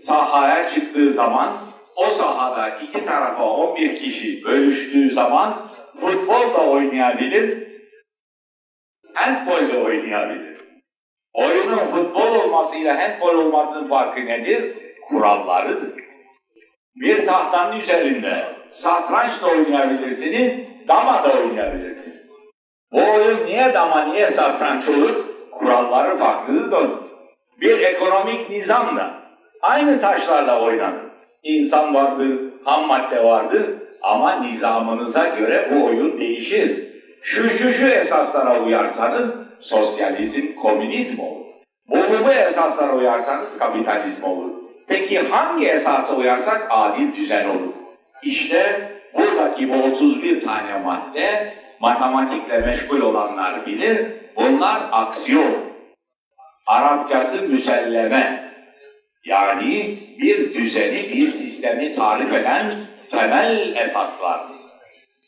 [0.00, 5.70] sahaya çıktığı zaman o sahada iki tarafa 11 kişi bölüştüğü zaman
[6.00, 7.61] futbol da oynayabilir,
[9.22, 10.62] handball da oynayabilir.
[11.32, 14.76] Oyunun futbol olmasıyla handball olmasının farkı nedir?
[15.08, 15.92] Kurallarıdır.
[16.94, 20.52] Bir tahtanın üzerinde satranç da oynayabilirsiniz,
[20.88, 22.22] dama da oynayabilirsiniz.
[22.92, 25.24] Bu oyun niye dama, niye satranç olur?
[25.50, 26.80] Kuralları farklıdır da
[27.60, 29.10] Bir ekonomik nizam da
[29.62, 31.02] aynı taşlarla oynanır.
[31.42, 33.62] İnsan vardır, ham madde vardır
[34.02, 36.91] ama nizamınıza göre bu oyun değişir.
[37.22, 39.30] Şu şu şu esaslara uyarsanız
[39.60, 41.46] sosyalizm, komünizm olur.
[41.88, 44.50] Bu bu esaslara uyarsanız kapitalizm olur.
[44.86, 47.72] Peki hangi esasa uyarsak adil düzen olur?
[48.22, 54.06] İşte buradaki bu 31 tane madde matematikle meşgul olanlar bilir.
[54.36, 55.54] Bunlar aksiyon.
[56.66, 58.52] Arapçası müselleme.
[59.24, 62.74] Yani bir düzeni, bir sistemi tarif eden
[63.10, 64.51] temel esaslar.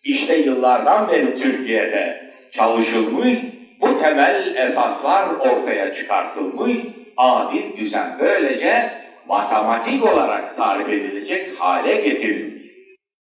[0.05, 3.38] İşte yıllardan beri Türkiye'de çalışılmış,
[3.81, 6.79] bu temel esaslar ortaya çıkartılmış,
[7.17, 8.90] adil düzen böylece
[9.29, 12.64] matematik olarak tarif edilecek hale getirilmiş.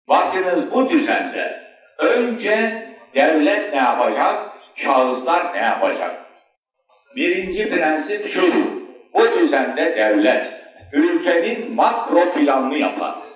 [0.09, 1.59] Bakınız bu düzende
[1.97, 2.83] önce
[3.15, 4.35] devlet ne yapacak,
[4.75, 6.15] şahıslar ne yapacak?
[7.15, 8.67] Birinci prensip şudur,
[9.13, 10.43] bu düzende devlet
[10.93, 13.26] ülkenin makro planını yapar.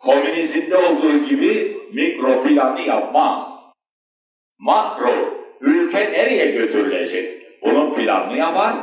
[0.00, 3.58] Komünizmde olduğu gibi mikro planı yapma.
[4.58, 5.10] Makro,
[5.60, 7.42] ülke nereye götürülecek?
[7.62, 8.74] Bunun planını yapar.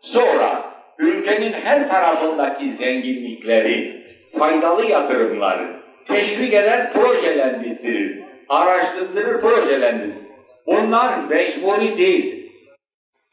[0.00, 4.02] Sonra ülkenin her tarafındaki zenginlikleri,
[4.38, 10.22] faydalı yatırımları teşvik eder, projelendirir, araştırır, projelendirir.
[10.66, 12.52] Bunlar mecburi değil.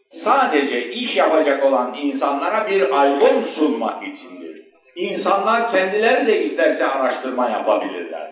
[0.09, 4.68] Sadece iş yapacak olan insanlara bir albüm sunmak içindir.
[4.95, 8.31] İnsanlar kendileri de isterse araştırma yapabilirler.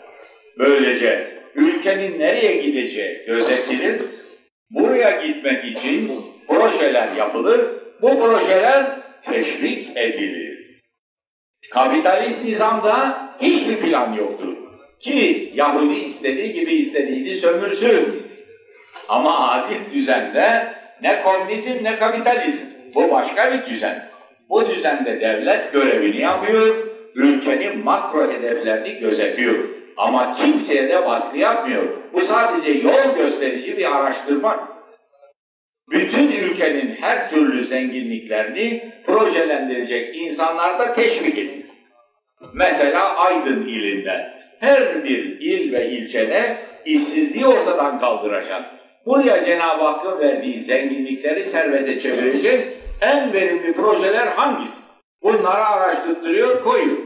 [0.60, 4.02] Böylece ülkenin nereye gideceği gözetilir.
[4.70, 6.12] Buraya gitmek için
[6.48, 7.62] projeler yapılır.
[8.02, 8.86] Bu projeler
[9.22, 10.82] teşvik edilir.
[11.72, 14.58] Kapitalist nizamda hiçbir plan yoktur.
[15.00, 18.28] Ki Yahudi istediği gibi istediğini sömürsün.
[19.10, 22.62] Ama adil düzende ne komünizm ne kapitalizm.
[22.96, 24.10] Bu başka bir düzen.
[24.50, 26.76] Bu düzende devlet görevini yapıyor,
[27.16, 29.56] ülkenin makro hedeflerini gözetiyor.
[29.98, 31.84] Ama kimseye de baskı yapmıyor.
[32.14, 34.78] Bu sadece yol gösterici bir araştırma
[35.90, 41.64] bütün ülkenin her türlü zenginliklerini projelendirecek insanlar da teşvik ediyor.
[42.54, 48.66] Mesela Aydın ilinde her bir il ve ilçede işsizliği ortadan kaldıracak.
[49.06, 54.80] Buraya Cenab-ı Hakk'ın verdiği zenginlikleri servete çevirecek en verimli projeler hangisi?
[55.24, 56.98] Bunları araştırtırıyor, koyuyor.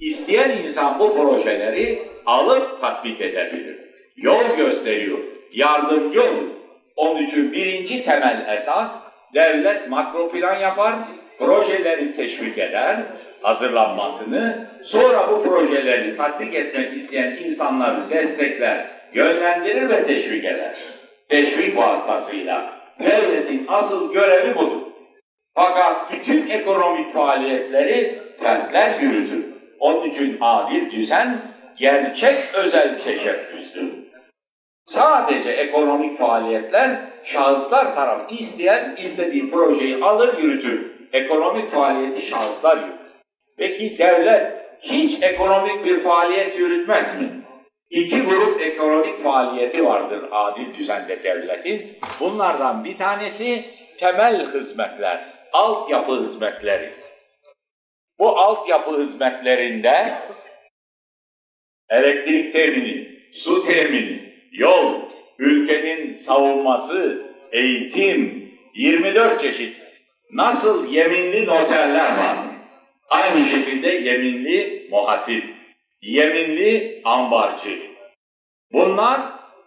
[0.00, 3.78] İsteyen insan bu projeleri alıp tatbik edebilir.
[4.16, 5.18] Yol gösteriyor,
[5.52, 6.48] yardımcı olur.
[6.96, 8.90] Onun için birinci temel esas
[9.34, 10.94] devlet makro plan yapar,
[11.38, 12.96] projeleri teşvik eder,
[13.42, 20.76] hazırlanmasını, sonra bu projeleri tatbik etmek isteyen insanları destekler, yönlendirir ve teşvik eder.
[21.28, 24.89] Teşvik vasıtasıyla devletin asıl görevi budur.
[25.54, 29.44] Fakat bütün ekonomik faaliyetleri fertler yürütür.
[29.78, 31.38] Onun için adil düzen
[31.76, 33.92] gerçek özel teşebbüstür.
[34.86, 36.90] Sadece ekonomik faaliyetler
[37.24, 40.92] şahıslar tarafı isteyen istediği projeyi alır yürütür.
[41.12, 43.00] Ekonomik faaliyeti şahıslar yürütür.
[43.58, 47.28] Peki devlet hiç ekonomik bir faaliyet yürütmez mi?
[47.90, 51.98] İki grup ekonomik faaliyeti vardır adil düzende devletin.
[52.20, 53.64] Bunlardan bir tanesi
[53.98, 56.92] temel hizmetler, altyapı hizmetleri.
[58.18, 60.18] Bu altyapı hizmetlerinde
[61.88, 64.94] elektrik temini, su temini, yol,
[65.38, 69.76] ülkenin savunması, eğitim, 24 çeşit
[70.32, 72.36] nasıl yeminli noterler var.
[73.08, 75.44] Aynı şekilde yeminli muhasip,
[76.02, 77.78] yeminli ambarcı.
[78.72, 79.20] Bunlar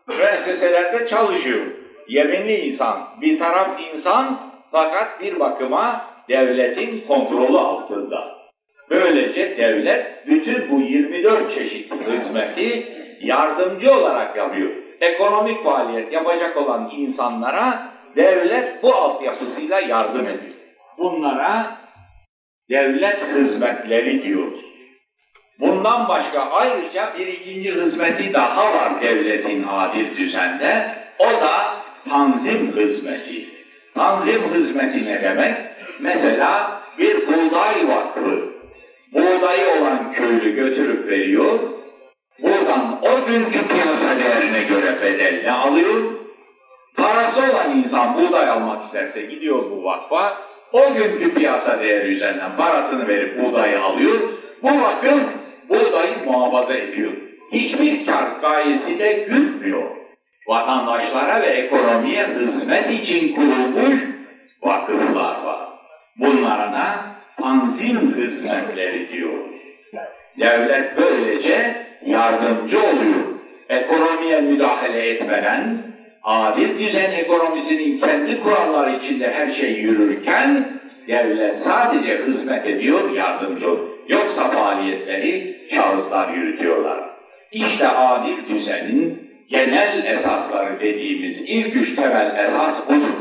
[0.07, 1.65] müesseselerde çalışıyor.
[2.07, 8.43] Yeminli insan, bir taraf insan fakat bir bakıma devletin kontrolü altında.
[8.89, 12.87] Böylece devlet bütün bu 24 çeşit hizmeti
[13.21, 14.69] yardımcı olarak yapıyor.
[15.01, 20.53] Ekonomik faaliyet yapacak olan insanlara devlet bu altyapısıyla yardım ediyor.
[20.97, 21.77] Bunlara
[22.69, 24.65] devlet hizmetleri diyoruz.
[25.59, 30.95] Bundan başka ayrıca bir ikinci hizmeti daha var devletin adil düzende.
[31.19, 31.75] O da
[32.09, 33.62] tanzim hizmeti.
[33.95, 35.55] Tanzim hizmeti ne demek?
[35.99, 38.53] Mesela bir buğday vakfı
[39.13, 41.59] buğdayı olan köylü götürüp veriyor.
[42.39, 46.03] Buradan o günkü piyasa değerine göre bedelini alıyor.
[46.95, 50.37] Parası olan insan buğday almak isterse gidiyor bu vakfa.
[50.71, 54.19] O günkü piyasa değeri üzerinden parasını verip buğdayı alıyor.
[54.63, 55.23] Bu vakıf
[55.69, 57.11] buğdayı muhafaza ediyor.
[57.51, 60.02] Hiçbir kar gayesi de gütmüyor.
[60.47, 64.01] Vatandaşlara ve ekonomiye hizmet için kurulmuş
[64.61, 65.67] vakıflar var.
[66.17, 66.73] Bunlara
[67.39, 69.39] tanzim hizmetleri diyor.
[70.39, 73.25] Devlet böylece yardımcı oluyor.
[73.69, 82.65] Ekonomiye müdahale etmeden, adil düzen ekonomisinin kendi kuralları içinde her şey yürürken, devlet sadece hizmet
[82.65, 83.89] ediyor, yardımcı oluyor.
[84.07, 87.09] Yoksa faaliyetleri şahıslar yürütüyorlar.
[87.51, 93.13] İşte adil düzenin genel esasları dediğimiz ilk üç temel esas budur.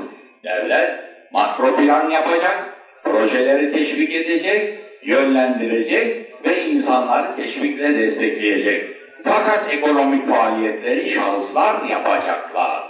[0.44, 0.90] Devlet
[1.32, 2.58] makro plan yapacak,
[3.04, 8.86] projeleri teşvik edecek, yönlendirecek ve insanları teşvikle destekleyecek.
[9.24, 12.82] Fakat ekonomik faaliyetleri şahıslar yapacaklar.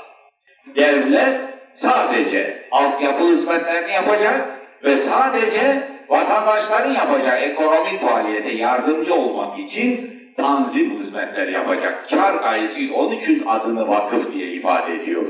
[0.76, 1.34] Devlet
[1.74, 4.48] sadece altyapı hizmetlerini yapacak
[4.84, 12.10] ve sadece vatandaşların yapacağı ekonomik faaliyete yardımcı olmak için tanzim hizmetleri yapacak.
[12.10, 15.26] Kar gayesi onun için adını vakıf diye ifade ediyor.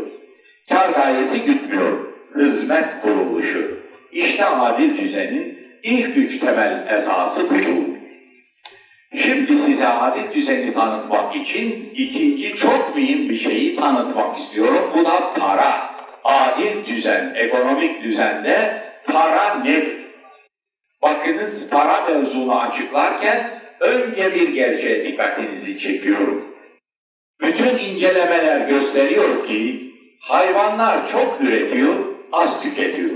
[0.68, 1.98] Kar gayesi gütmüyor.
[2.38, 3.78] Hizmet kuruluşu.
[4.12, 7.92] İşte adil düzenin ilk üç temel esası budur.
[9.14, 14.92] Şimdi size adil düzeni tanıtmak için ikinci çok mühim bir şeyi tanıtmak istiyorum.
[14.96, 15.92] Bu da para.
[16.24, 20.02] Adil düzen, ekonomik düzende para nedir?
[21.02, 26.44] Bakınız para mevzunu açıklarken önce bir gerçeğe dikkatinizi çekiyorum.
[27.40, 31.94] Bütün incelemeler gösteriyor ki hayvanlar çok üretiyor,
[32.32, 33.10] az tüketiyor.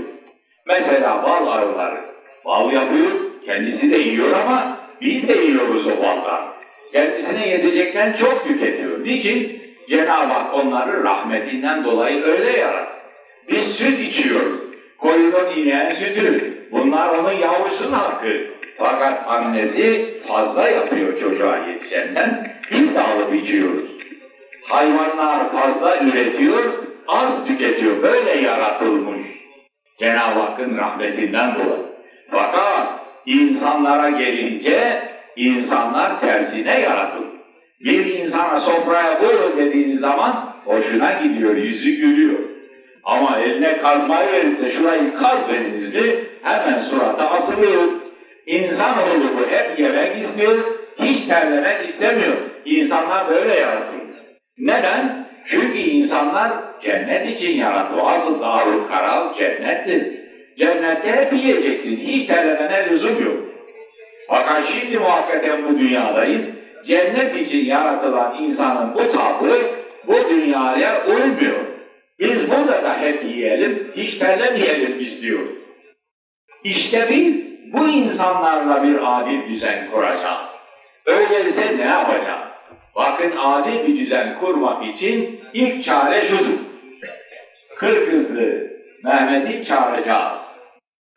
[0.65, 2.01] Mesela bal arıları.
[2.45, 3.11] Bal yapıyor,
[3.45, 6.53] kendisi de yiyor ama biz de yiyoruz o baldan.
[6.93, 9.03] Kendisine yetecekten çok tüketiyor.
[9.03, 9.61] Niçin?
[9.89, 12.97] Cenab-ı Hak onları rahmetinden dolayı öyle yarattı.
[13.49, 14.59] Biz süt içiyoruz.
[14.97, 16.53] Koyunun ineğin sütü.
[16.71, 18.56] Bunlar onun yavrusunun hakkı.
[18.77, 22.51] Fakat annesi fazla yapıyor çocuğa yetişenden.
[22.71, 23.89] Biz de alıp içiyoruz.
[24.63, 26.63] Hayvanlar fazla üretiyor,
[27.07, 28.03] az tüketiyor.
[28.03, 29.27] Böyle yaratılmış.
[29.99, 31.85] Cenab-ı Hakk'ın rahmetinden dolayı.
[32.31, 32.87] Fakat
[33.25, 35.01] insanlara gelince
[35.35, 37.27] insanlar tersine yaratılır.
[37.79, 42.39] Bir insana sofraya buyurun dediğiniz zaman hoşuna gidiyor, yüzü gülüyor.
[43.03, 46.01] Ama eline kazmayı verip de şurayı kaz dediniz mi
[46.43, 48.06] hemen surata asılıyor.
[48.47, 50.55] İnsanoğlu bu hep yemek istiyor,
[50.99, 52.35] hiç terlemek istemiyor.
[52.65, 54.01] İnsanlar böyle yaratılır.
[54.57, 55.27] Neden?
[55.45, 58.01] Çünkü insanlar cennet için yaratıldı.
[58.01, 60.19] Asıl darul karal cennettir.
[60.57, 61.97] Cennette hep yiyeceksin.
[61.97, 63.37] Hiç terlemene lüzum yok.
[64.27, 66.41] Fakat şimdi muhakkaten bu dünyadayız.
[66.85, 69.57] Cennet için yaratılan insanın bu tavrı
[70.07, 71.59] bu dünyaya uymuyor.
[72.19, 75.39] Biz burada da hep yiyelim, hiç terlemeyelim istiyor.
[76.63, 80.49] İşte bir bu insanlarla bir adil düzen kuracağız.
[81.05, 82.47] Öyleyse ne yapacağız?
[82.95, 86.59] Bakın adil bir düzen kurmak için ilk çare şudur.
[87.75, 88.67] Kırkızlı
[89.03, 90.39] Mehmet'i çağıracağız.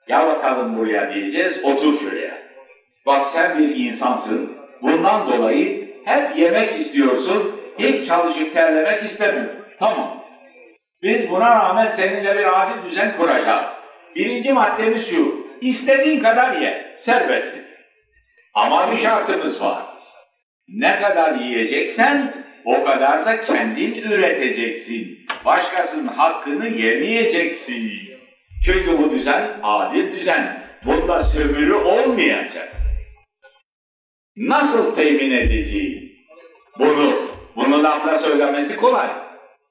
[0.08, 2.38] Ya bakalım buraya diyeceğiz, otur şuraya.
[3.06, 9.60] Bak sen bir insansın, bundan dolayı hep yemek istiyorsun, hiç çalışıp terlemek istemiyorsun.
[9.78, 10.24] Tamam.
[11.02, 13.64] Biz buna rağmen seninle bir adil düzen kuracağız.
[14.16, 17.62] Birinci maddemiz şu, istediğin kadar ye, serbestsin.
[18.54, 19.82] Ama bir şartımız var.
[20.68, 22.34] Ne kadar yiyeceksen
[22.64, 25.18] o kadar da kendin üreteceksin.
[25.44, 27.92] Başkasının hakkını yemeyeceksin.
[28.64, 30.62] Çünkü bu düzen adil düzen.
[30.84, 32.68] Bunda sömürü olmayacak.
[34.36, 36.02] Nasıl temin edeceğiz?
[36.78, 37.22] Bunu,
[37.56, 39.08] bunu lafla söylemesi kolay.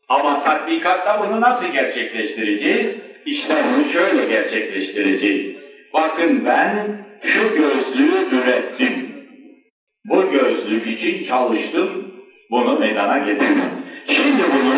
[0.09, 2.95] Ama tatbikatta bunu nasıl gerçekleştireceğiz?
[3.25, 5.58] İşte bunu şöyle gerçekleştireceğiz.
[5.93, 6.87] Bakın ben
[7.21, 9.09] şu gözlüğü ürettim.
[10.05, 12.13] Bu gözlük için çalıştım,
[12.51, 13.71] bunu meydana getirdim.
[14.07, 14.75] Şimdi bunu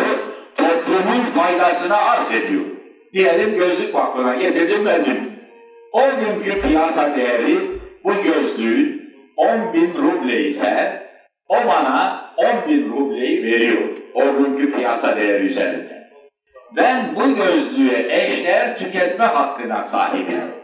[0.56, 2.62] toplumun faydasına arz ediyor.
[3.12, 5.32] Diyelim gözlük vakfına getirdim verdim.
[5.92, 7.58] O günkü piyasa değeri
[8.04, 11.02] bu gözlüğün 10 bin ruble ise
[11.48, 13.82] o bana 10 bin rubleyi veriyor.
[14.14, 16.08] O günkü piyasa değeri üzerinde.
[16.76, 20.61] Ben bu gözlüğe eşdeğer tüketme hakkına sahibim.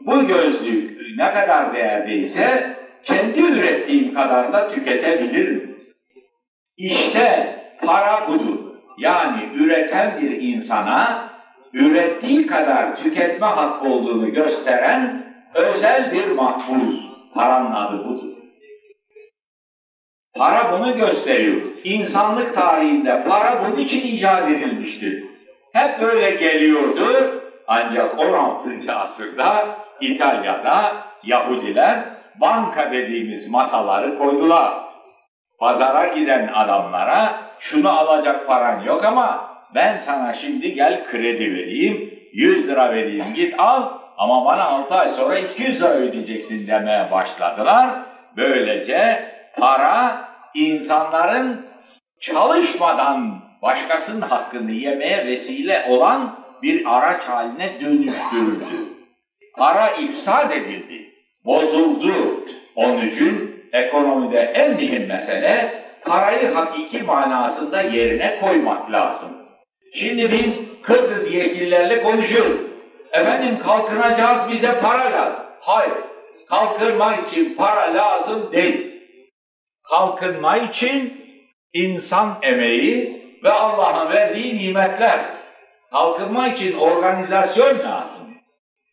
[0.00, 5.78] Bu gözlük ne kadar değerliyse kendi ürettiğim kadar da tüketebilirim.
[6.76, 8.58] İşte para budur.
[8.98, 11.28] Yani üreten bir insana
[11.72, 15.24] ürettiği kadar tüketme hakkı olduğunu gösteren
[15.54, 17.08] özel bir mahfuz.
[17.34, 18.38] Paranın adı budur.
[20.34, 21.60] Para bunu gösteriyor.
[21.84, 25.24] İnsanlık tarihinde para bunun için icat edilmiştir.
[25.72, 27.37] Hep böyle geliyordu.
[27.68, 28.92] Ancak 16.
[28.92, 29.66] asırda
[30.00, 30.92] İtalya'da
[31.24, 31.98] Yahudiler
[32.40, 34.72] banka dediğimiz masaları koydular.
[35.58, 42.68] Pazara giden adamlara şunu alacak paran yok ama ben sana şimdi gel kredi vereyim, 100
[42.68, 43.82] lira vereyim git al
[44.18, 47.88] ama bana 6 ay sonra 200 lira ödeyeceksin demeye başladılar.
[48.36, 49.24] Böylece
[49.60, 51.66] para insanların
[52.20, 58.64] çalışmadan başkasının hakkını yemeye vesile olan bir araç haline dönüştürüldü.
[59.56, 62.44] Para ifsad edildi, bozuldu.
[62.74, 69.30] Onun için ekonomide en mühim mesele parayı hakiki manasında yerine koymak lazım.
[69.94, 72.60] Şimdi biz Kırgız yetkililerle konuşuyoruz.
[73.12, 75.44] Efendim kalkınacağız bize para lazım.
[75.60, 75.94] Hayır,
[76.48, 79.02] kalkınma için para lazım değil.
[79.82, 81.24] Kalkınma için
[81.72, 85.20] insan emeği ve Allah'ın verdiği nimetler.
[85.90, 88.34] Kalkınma için organizasyon lazım.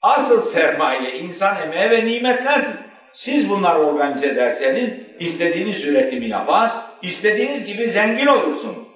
[0.02, 2.76] Asıl sermaye insan emeği ve nimetlerdir.
[3.14, 4.90] Siz bunları organize ederseniz
[5.20, 6.72] istediğiniz üretimi yapar,
[7.02, 8.88] istediğiniz gibi zengin olursunuz.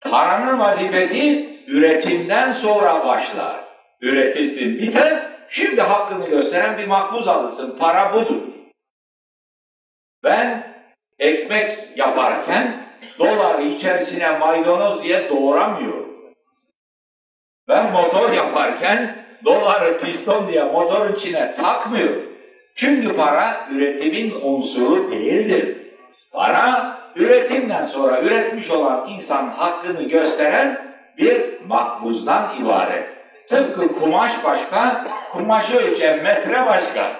[0.00, 3.64] Paranın vazifesi üretimden sonra başlar.
[4.00, 7.78] Üretilsin, biter, şimdi hakkını gösteren bir makbuz alırsın.
[7.78, 8.42] Para budur.
[10.24, 10.74] Ben
[11.18, 12.87] ekmek yaparken
[13.18, 16.08] doları içerisine maydanoz diye doğramıyorum.
[17.68, 22.32] Ben motor yaparken doları piston diye motorun içine takmıyorum.
[22.74, 25.76] Çünkü para üretimin unsuru değildir.
[26.32, 33.08] Para üretimden sonra üretmiş olan insan hakkını gösteren bir makbuzdan ibaret.
[33.48, 37.12] Tıpkı kumaş başka, kumaşı ölçen metre başka.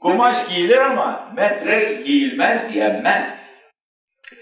[0.00, 3.24] Kumaş giyilir ama metre giyilmez, yenmez.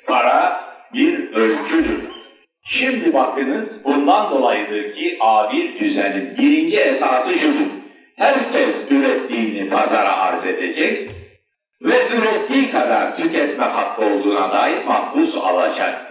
[0.06, 0.65] Para
[0.96, 2.08] bir ölçüdür.
[2.64, 7.70] Şimdi bakınız bundan dolayıdır ki adil düzenin birinci esası şudur.
[8.16, 11.10] Herkes ürettiğini pazara arz edecek
[11.82, 16.06] ve ürettiği kadar tüketme hakkı olduğuna dair mahpus alacak.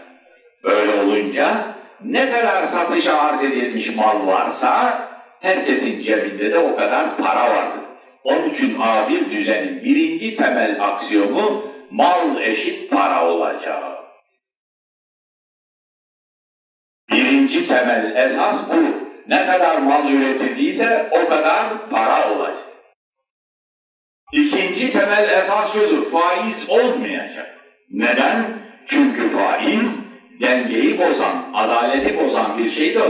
[0.64, 5.00] Böyle olunca ne kadar satışa arz edilmiş mal varsa
[5.42, 7.84] herkesin cebinde de o kadar para vardır.
[8.24, 13.95] Onun için adil düzenin birinci temel aksiyomu mal eşit para olacak.
[17.26, 18.76] Birinci temel esas bu.
[19.28, 22.57] Ne kadar mal üretildiyse o kadar para olacak.
[24.32, 27.57] İkinci temel esas şudur, faiz olmayacak.
[27.91, 28.45] Neden?
[28.88, 29.88] Çünkü faiz
[30.41, 33.03] dengeyi bozan, adaleti bozan bir şeydir.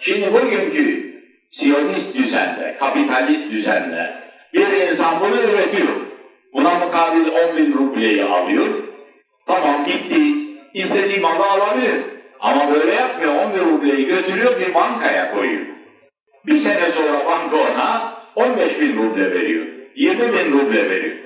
[0.00, 1.06] Şimdi bugünkü
[1.50, 4.14] Siyonist düzende, kapitalist düzende
[4.54, 5.96] bir insan bunu üretiyor.
[6.52, 8.68] Buna mukabil 10 bin rubleyi alıyor.
[9.46, 10.20] Tamam bitti.
[10.74, 12.15] İstediği malı alabilir.
[12.40, 13.34] Ama böyle yapmıyor.
[13.34, 15.66] 11 rubleyi götürüyor bir bankaya koyuyor.
[16.46, 19.66] Bir sene sonra banka ona 15 bin ruble veriyor.
[19.96, 21.16] 20 bin ruble veriyor.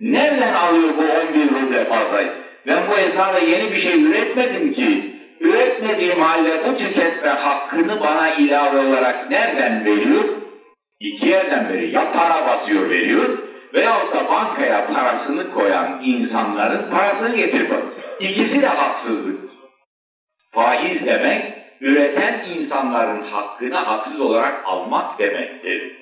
[0.00, 2.28] Nereden alıyor bu 10 bin ruble fazlayı?
[2.66, 5.16] Ben bu esnada yeni bir şey üretmedim ki.
[5.40, 10.24] Üretmediğim halde bu tüketme hakkını bana ilave olarak nereden veriyor?
[11.00, 11.92] İki yerden veriyor.
[11.92, 13.38] Ya para basıyor veriyor
[13.74, 17.70] veyahut da bankaya parasını koyan insanların parasını getirip
[18.20, 19.40] İkisi de haksızlık.
[20.56, 21.42] Faiz demek,
[21.80, 25.96] üreten insanların hakkını haksız olarak almak demektir.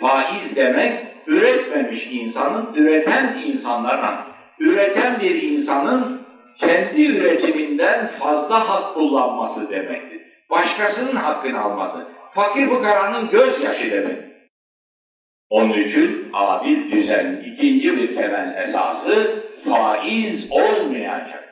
[0.00, 4.26] Faiz demek, üretmemiş insanın, üreten insanlarla,
[4.58, 6.22] üreten bir insanın
[6.58, 10.20] kendi üretiminden fazla hak kullanması demektir.
[10.50, 12.08] Başkasının hakkını alması.
[12.30, 14.18] Fakir bu karanın gözyaşı demek.
[15.50, 21.51] Onun için adil düzen ikinci bir temel esası faiz olmayacak.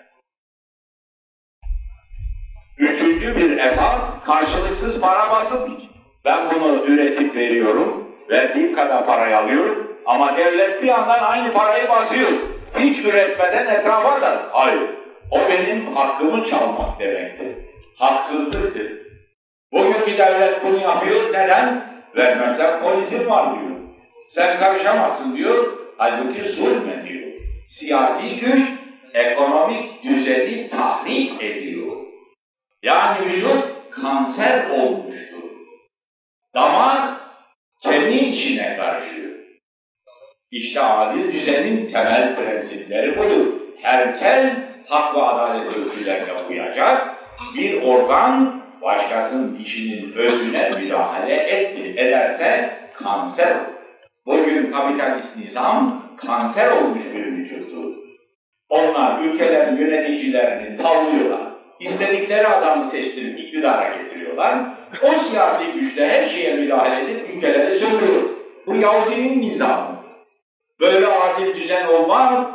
[2.81, 5.81] Üçüncü bir esas karşılıksız para basım.
[6.25, 12.29] Ben bunu üretip veriyorum, verdiğim kadar parayı alıyorum ama devlet bir yandan aynı parayı basıyor.
[12.79, 14.43] Hiç üretmeden etrafa da.
[14.53, 14.83] Hayır,
[15.31, 17.49] o benim hakkımı çalmak demektir.
[17.99, 18.93] Haksızlıktır.
[19.73, 21.91] Bugün bir devlet bunu yapıyor, neden?
[22.17, 23.77] Vermezsen polisin var diyor.
[24.29, 25.67] Sen karışamazsın diyor,
[25.97, 27.31] halbuki zulmediyor.
[27.69, 28.69] Siyasi güç,
[29.15, 31.70] ekonomik düzeni tahrip ediyor.
[32.91, 35.43] Yani vücut kanser olmuştur.
[36.55, 37.01] Damar
[37.83, 39.31] kemiğin içine karışıyor.
[40.51, 43.47] İşte adil düzenin temel prensipleri budur.
[43.83, 44.53] Herkes
[44.89, 47.17] hak ve adalet ölçülerine uyacak.
[47.55, 53.81] Bir organ başkasının dişinin özüne müdahale etti, ederse kanser olur.
[54.27, 57.95] Bugün kapitalist nizam kanser olmuş bir vücuttur.
[58.69, 61.50] Onlar ülkelerin yöneticilerini tavlıyorlar
[61.81, 64.59] istedikleri adamı seçtirip iktidara getiriyorlar.
[65.03, 68.23] O siyasi güçle her şeye müdahale edip ülkeleri sömürüyor.
[68.67, 70.01] Bu Yahudinin nizamı.
[70.81, 72.47] Böyle adil düzen olmaz.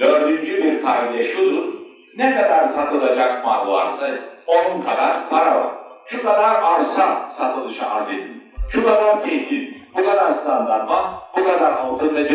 [0.00, 1.74] Dördüncü bir kaide şudur.
[2.16, 4.10] Ne kadar satılacak mal varsa
[4.46, 5.74] onun kadar para var.
[6.06, 8.42] Şu kadar arsa satılışa arz edin.
[8.72, 10.90] Şu kadar tesis, bu kadar standart
[11.36, 12.30] bu kadar altın ve.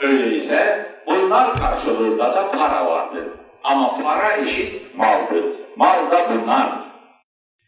[0.00, 3.24] Öyleyse bunlar karşılığında da para vardır.
[3.64, 5.44] Ama para eşit maldır.
[5.76, 6.90] Mal da bunlar.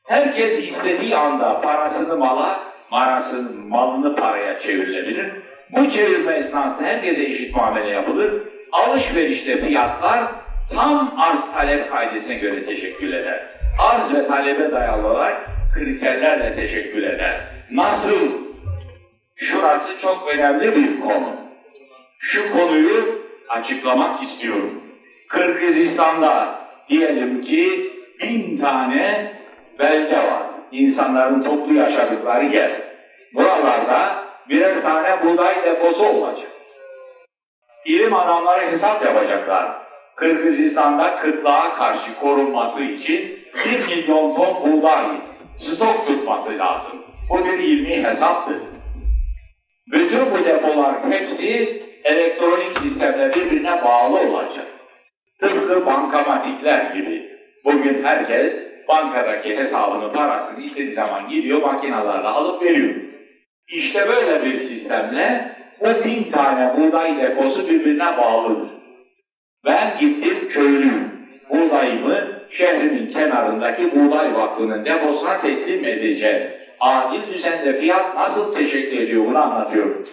[0.04, 5.32] Herkes istediği anda parasını mala, parasını, malını paraya çevrilebilir.
[5.70, 8.42] Bu çevirme esnasında herkese eşit muamele yapılır.
[8.72, 10.24] Alışverişte fiyatlar
[10.70, 13.46] tam arz talep kaidesine göre teşekkül eder.
[13.78, 17.40] Arz ve talebe dayalı olarak kriterlerle teşekkül eder.
[17.70, 18.28] Nasıl?
[19.36, 21.36] Şurası çok önemli bir konu.
[22.18, 24.82] Şu konuyu açıklamak istiyorum.
[25.32, 26.58] Kırgızistan'da
[26.88, 29.32] diyelim ki bin tane
[29.78, 30.42] belde var.
[30.72, 32.70] İnsanların toplu yaşadıkları yer.
[33.34, 36.50] Buralarda birer tane buğday deposu olacak.
[37.84, 39.82] İlim adamları hesap yapacaklar.
[40.16, 45.04] Kırgızistan'da kıtlığa karşı korunması için bir milyon ton buğday
[45.56, 46.92] stok tutması lazım.
[47.30, 48.56] Bu bir ilmi hesaptır.
[49.86, 54.66] Bütün bu depolar hepsi elektronik sistemle birbirine bağlı olacak.
[55.42, 57.30] Tıpkı bankamatikler gibi.
[57.64, 58.52] Bugün herkes
[58.88, 62.94] bankadaki hesabını, parasını istediği zaman gidiyor makinalarla alıp veriyor.
[63.68, 68.68] İşte böyle bir sistemle o bin tane buğday deposu birbirine bağlıdır.
[69.64, 71.12] Ben gittim köylüyüm.
[71.50, 72.16] Buğdayımı
[72.50, 76.42] şehrimin kenarındaki buğday vakfının deposuna teslim edeceğim.
[76.80, 80.04] Adil düzenle fiyat nasıl teşekkür ediyor bunu anlatıyorum.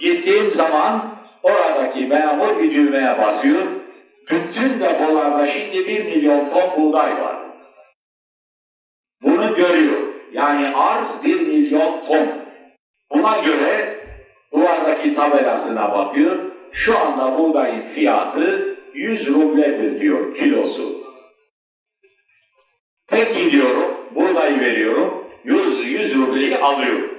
[0.00, 1.02] Gittiğim zaman
[1.42, 3.62] oradaki memur bir düğmeye basıyor,
[4.30, 7.36] bütün depolarda şimdi bir milyon ton buğday var.
[9.22, 9.98] Bunu görüyor.
[10.32, 12.28] Yani arz bir milyon ton.
[13.10, 13.98] Buna göre
[14.52, 16.38] duvardaki tabelasına bakıyor.
[16.72, 21.04] Şu anda buğdayın fiyatı 100 rubledir diyor kilosu.
[23.06, 27.10] Peki diyorum, buğdayı veriyorum, 100, 100 rubleyi alıyorum.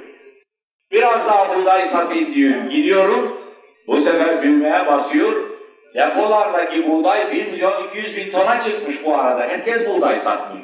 [0.91, 3.38] Biraz daha buğday satayım diyor, gidiyorum,
[3.88, 5.34] bu sefer düğmeye basıyor,
[5.96, 9.41] Depolardaki buğday 1 milyon 200 bin tona çıkmış bu arada.
[9.41, 10.62] Herkes buğday satmış.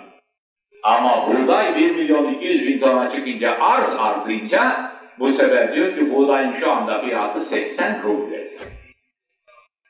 [0.84, 6.54] Ama buğday 1 milyon 200 bin tona çıkınca arz artınca bu sefer diyor ki buğdayın
[6.54, 8.58] şu anda fiyatı 80 ruble.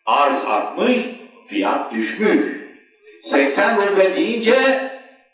[0.06, 0.98] Arz artmış,
[1.48, 2.62] fiyat düşmüş.
[3.24, 4.56] 80 ruble deyince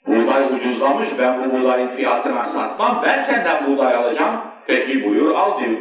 [0.08, 4.42] buğday ucuzlamış, ben bu buğdayın fiyatına satmam, ben senden buğday alacağım.
[4.68, 5.78] Peki buyur al diyor.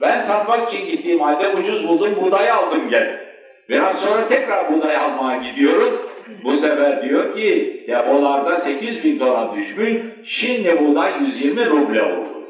[0.00, 3.27] Ben satmak için gittiğim halde ucuz buldum, buğdayı aldım gel.
[3.68, 6.08] Biraz sonra tekrar buğday almaya gidiyorum.
[6.44, 12.44] Bu sefer diyor ki depolarda 8 bin tona düşmüş, şimdi buğday 120 ruble oldu.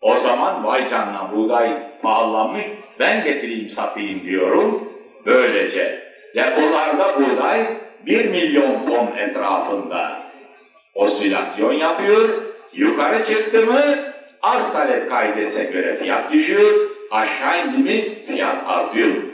[0.00, 1.70] O zaman vay canına buğday
[2.02, 2.64] pahalanmış,
[3.00, 4.92] ben getireyim satayım diyorum.
[5.26, 6.02] Böylece
[6.36, 7.66] depolarda buğday
[8.06, 10.22] 1 milyon ton etrafında
[10.94, 12.28] osilasyon yapıyor,
[12.72, 13.80] yukarı çıktı mı
[14.42, 19.27] arz talep kaidesine göre fiyat düşüyor, aşağı indi mi fiyat artıyor.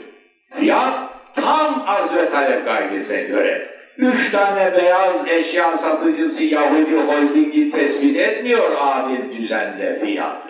[0.59, 0.93] Fiyat
[1.35, 3.75] tam arz ve talep kaidesine göre.
[3.97, 10.49] Üç tane beyaz eşya satıcısı Yahudi Holding'i tespit etmiyor adil düzende fiyatı.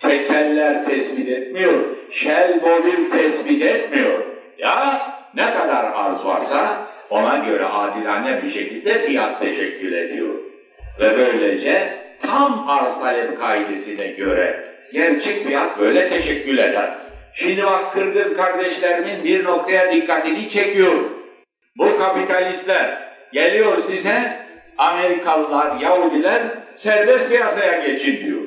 [0.00, 1.72] Tekeller tespit etmiyor,
[2.10, 4.18] Shell Mobil tespit etmiyor.
[4.58, 5.00] Ya
[5.34, 10.34] ne kadar arz varsa ona göre adilane bir şekilde fiyat teşekkül ediyor.
[11.00, 11.88] Ve böylece
[12.20, 17.01] tam arz talep kaidesine göre gerçek fiyat böyle teşekkül eder.
[17.34, 20.92] Şimdi bak Kırgız kardeşlerimin bir noktaya dikkatini çekiyor.
[21.78, 22.98] Bu kapitalistler
[23.32, 24.46] geliyor size
[24.78, 26.42] Amerikalılar, Yahudiler
[26.76, 28.42] serbest piyasaya geçin diyor.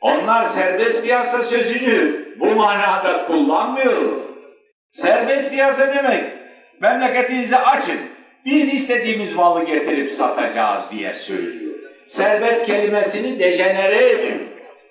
[0.00, 4.02] Onlar serbest piyasa sözünü bu manada kullanmıyor.
[4.90, 6.24] Serbest piyasa demek
[6.80, 7.98] memleketinizi açın.
[8.44, 11.74] Biz istediğimiz malı getirip satacağız diye söylüyor.
[12.06, 14.48] Serbest kelimesini dejenere edin.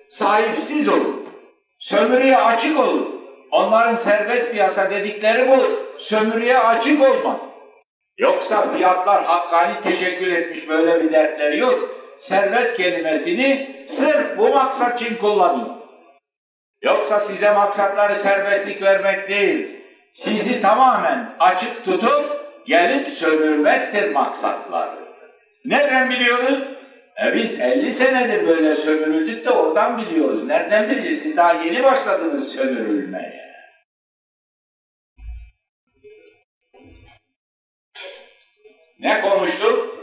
[0.10, 1.27] Sahipsiz olun.
[1.80, 3.28] Sömürüye açık olun.
[3.52, 5.86] Onların serbest piyasa dedikleri bu.
[5.98, 7.40] Sömürüye açık olmak.
[8.18, 11.90] Yoksa fiyatlar hakkani teşekkür etmiş böyle bir dertleri yok.
[12.20, 15.78] Serbest kelimesini sırf bu maksat için kullanın.
[16.82, 19.82] Yoksa size maksatları serbestlik vermek değil,
[20.14, 25.00] sizi tamamen açık tutup gelip sömürmektir maksatları.
[25.66, 26.77] Nereden biliyoruz?
[27.26, 30.44] E biz 50 senedir böyle sömürüldük de oradan biliyoruz.
[30.44, 31.20] Nereden biliyoruz?
[31.20, 33.48] Siz daha yeni başladınız sömürülmeye.
[39.00, 39.98] Ne konuştuk?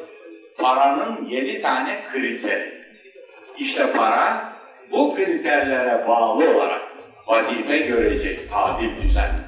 [0.59, 2.85] Paranın yedi tane kriteri.
[3.59, 4.53] İşte para
[4.91, 6.83] bu kriterlere bağlı olarak
[7.27, 9.44] vazife görecek adil düzen